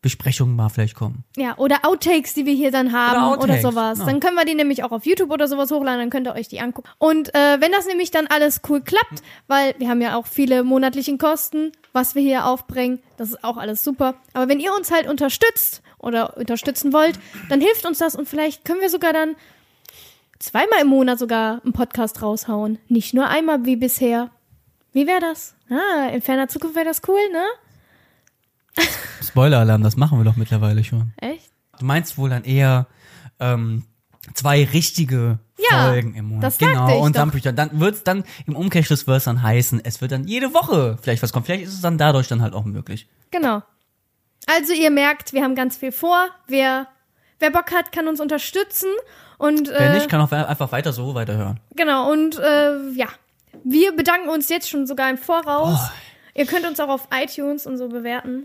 [0.00, 1.24] Besprechungen mal vielleicht kommen.
[1.36, 3.98] Ja, oder Outtakes, die wir hier dann haben Oder oder, sowas.
[3.98, 4.04] ja.
[4.06, 6.46] Dann können wir die nämlich auch auf YouTube oder sowas hochladen, dann könnt ihr euch
[6.48, 6.88] die angucken.
[6.98, 10.62] Und äh, wenn das nämlich dann alles cool klappt, weil wir haben ja auch viele
[10.62, 14.14] monatlichen Kosten, was wir hier aufbringen, das ist auch alles super.
[14.34, 17.18] Aber wenn ihr uns halt unterstützt oder unterstützen wollt,
[17.48, 19.34] dann hilft uns das und vielleicht können wir sogar dann
[20.38, 22.78] zweimal im Monat sogar einen Podcast raushauen.
[22.86, 24.30] Nicht nur einmal wie bisher.
[24.92, 25.56] Wie wäre das?
[25.70, 27.44] Ah, in ferner Zukunft wäre das cool, ne?
[29.22, 31.12] Spoiler-Alarm, das machen wir doch mittlerweile schon.
[31.18, 31.50] Echt?
[31.78, 32.86] Du meinst wohl dann eher
[33.40, 33.84] ähm,
[34.34, 35.38] zwei richtige
[35.70, 36.44] Ja, Folgen im Monat.
[36.44, 37.00] das genau.
[37.00, 37.52] und dann, doch.
[37.54, 41.22] dann wird's dann im Umkehrschluss wird es dann heißen, es wird dann jede Woche vielleicht
[41.22, 41.44] was kommen.
[41.44, 43.08] Vielleicht ist es dann dadurch dann halt auch möglich.
[43.30, 43.62] Genau.
[44.46, 46.28] Also ihr merkt, wir haben ganz viel vor.
[46.46, 46.86] Wer,
[47.38, 48.88] wer Bock hat, kann uns unterstützen.
[49.36, 51.60] Und Wer äh, nicht, kann auch einfach weiter so weiterhören.
[51.76, 53.06] genau, und äh, ja.
[53.64, 55.78] Wir bedanken uns jetzt schon sogar im Voraus.
[55.80, 55.90] Oh.
[56.38, 58.44] Ihr könnt uns auch auf iTunes und so bewerten.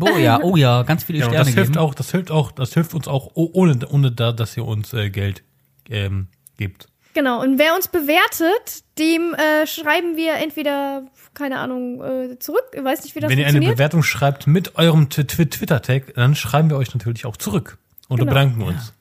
[0.00, 1.84] Oh ja, oh ja, ganz viele Ja, Sterne das hilft geben.
[1.84, 4.92] auch, das hilft auch, das hilft uns auch oh- ohne, ohne da, dass ihr uns
[4.94, 5.42] äh, Geld
[5.90, 6.86] ähm, gibt.
[7.12, 11.02] Genau, und wer uns bewertet, dem äh, schreiben wir entweder,
[11.34, 12.64] keine Ahnung, äh, zurück.
[12.72, 13.76] Ich weiß nicht, wie das Wenn ihr eine funktioniert.
[13.76, 18.18] Bewertung schreibt mit eurem Twi- Twi- Twitter-Tag, dann schreiben wir euch natürlich auch zurück und
[18.18, 18.28] Genau.
[18.30, 18.92] bedanken uns.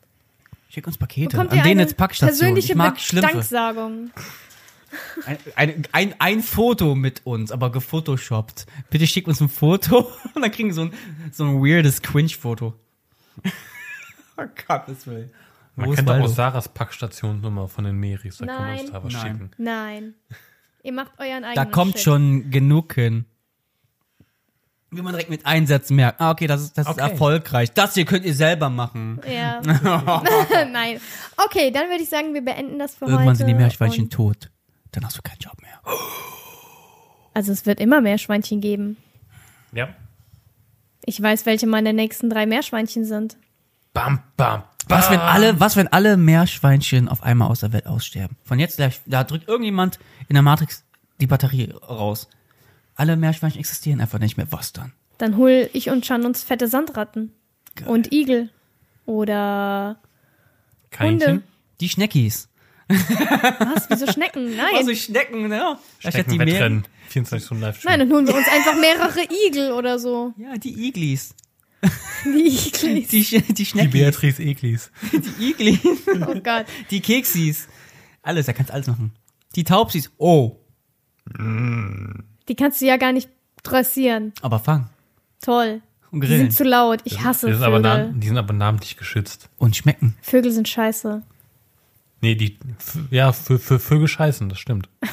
[0.70, 1.38] Schick uns Pakete.
[1.38, 2.38] Bekommt An denen jetzt Packstation.
[2.38, 3.32] persönliche Ich mag Schlümpfe.
[3.34, 4.12] Danksagung.
[5.26, 8.66] Ein, ein, ein, ein Foto mit uns, aber gefotoshoppt.
[8.89, 10.93] Bitte schickt uns ein Foto und dann kriegen wir so ein,
[11.32, 12.74] so ein weirdes Cringe-Foto.
[14.38, 15.32] oh Gottes Willen.
[15.76, 16.28] Man Wo ist kennt auch?
[16.28, 18.80] Sarahs Packstationsnummer von den Meris, da kann man Nein.
[18.82, 19.22] uns da was Nein.
[19.22, 19.52] schicken.
[19.58, 20.14] Nein.
[20.84, 22.04] Ihr macht euren eigenen Da kommt Shit.
[22.04, 23.26] schon genug hin.
[24.91, 26.22] Wie man direkt mit Einsätzen merkt.
[26.22, 27.02] Ah, okay, das ist, das ist Okay.
[27.12, 27.74] erfolgreich.
[27.74, 29.20] Das hier könnt ihr selber machen.
[29.30, 29.60] Ja.
[30.72, 31.02] Nein.
[31.36, 33.36] Okay, dann würde ich sagen, wir beenden das für Irgendwann heute.
[33.38, 34.52] sind die Meerschweinchen und- tot.
[34.96, 35.80] Dann hast du keinen Job mehr.
[37.34, 38.98] Also es wird immer Meerschweinchen geben.
[39.74, 39.89] Ja.
[41.06, 43.38] Ich weiß, welche meine nächsten drei Meerschweinchen sind.
[43.93, 44.98] Bam, bam, bam.
[44.98, 48.38] Was wenn alle, was wenn alle Meerschweinchen auf einmal aus der Welt aussterben?
[48.43, 50.84] Von jetzt gleich, da drückt irgendjemand in der Matrix
[51.20, 52.30] die Batterie raus.
[52.96, 54.48] Alle Meerschweinchen existieren einfach nicht mehr.
[54.52, 54.93] Was dann?
[55.18, 57.34] Dann hol ich und Chan uns fette Sandratten.
[57.86, 58.50] Und Igel.
[59.06, 59.98] Oder
[60.91, 61.28] Kaninchen?
[61.28, 61.43] Hunde.
[61.82, 62.48] Die Schneckis.
[62.88, 63.90] Was?
[63.90, 64.56] Wieso Schnecken?
[64.56, 64.76] Nein.
[64.76, 65.62] Also Schnecken, ne?
[65.62, 66.48] Hatte die Schnecken mehr.
[66.48, 66.84] Wettrennen.
[67.10, 67.90] 24 Stunden Livestream.
[67.92, 70.34] Nein, dann holen wir uns einfach mehrere Igel oder so.
[70.38, 71.34] Ja, die Iglis.
[72.26, 73.08] Die Iglis.
[73.10, 73.92] Die, Sch- die Die Schnecken.
[73.92, 74.92] Beatrice Eglis.
[75.12, 75.80] Die Iglis.
[76.08, 76.66] Oh Gott.
[76.90, 77.68] Die Keksis.
[78.24, 79.14] Alles, da kannst alles machen.
[79.56, 80.12] Die Taubsis.
[80.18, 80.58] Oh.
[81.40, 83.30] Die kannst du ja gar nicht
[83.64, 84.34] dressieren.
[84.42, 84.90] Aber fang.
[85.42, 85.82] Toll.
[86.12, 86.42] Und Die grillen.
[86.42, 87.02] sind zu laut.
[87.04, 88.06] Ich hasse Die sind, aber Vögel.
[88.08, 89.50] nam- die sind aber namentlich geschützt.
[89.58, 90.16] Und schmecken.
[90.22, 91.24] Vögel sind scheiße.
[92.26, 92.58] Nee, die,
[93.12, 94.90] ja, für, für Vögel scheißen, das stimmt.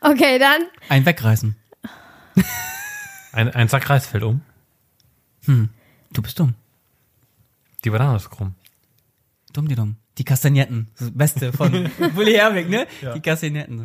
[0.00, 0.62] Okay, dann.
[0.88, 1.54] Ein wegreißen.
[3.32, 4.40] Ein, ein Sack Reis fällt um.
[5.46, 6.54] Du bist dumm.
[7.84, 8.54] Die Banane ist krumm.
[9.52, 9.96] Dumm, die dumm.
[10.16, 10.88] Die Kastagnetten.
[10.98, 12.86] Das Beste von Bully Herwig, ne?
[13.14, 13.84] Die Kastagnetten.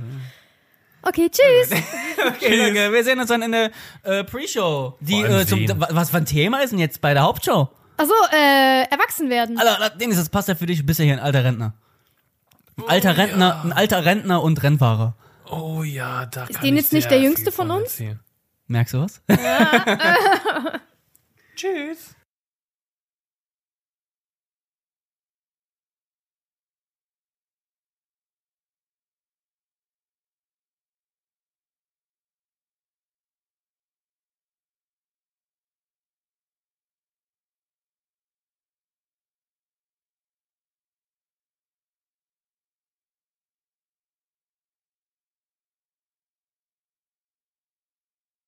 [1.01, 1.77] Okay, tschüss.
[2.35, 2.93] Okay, danke.
[2.93, 3.71] Wir sehen uns dann in der
[4.03, 4.97] äh, Pre-Show.
[5.01, 7.69] Die, äh, zum, was für ein Thema ist denn jetzt bei der Hauptshow?
[7.97, 9.57] Achso, äh, erwachsen werden.
[9.57, 10.79] Alter, Dennis, das passt ja für dich.
[10.79, 11.73] Du bist ja hier ein alter Rentner.
[12.77, 15.15] Ein alter Rentner, ein alter Rentner und Rennfahrer.
[15.49, 17.99] Oh ja, da Ist den jetzt nicht der Jüngste von uns?
[17.99, 18.19] erzählen.
[18.67, 19.21] Merkst du was?
[21.55, 22.15] Tschüss.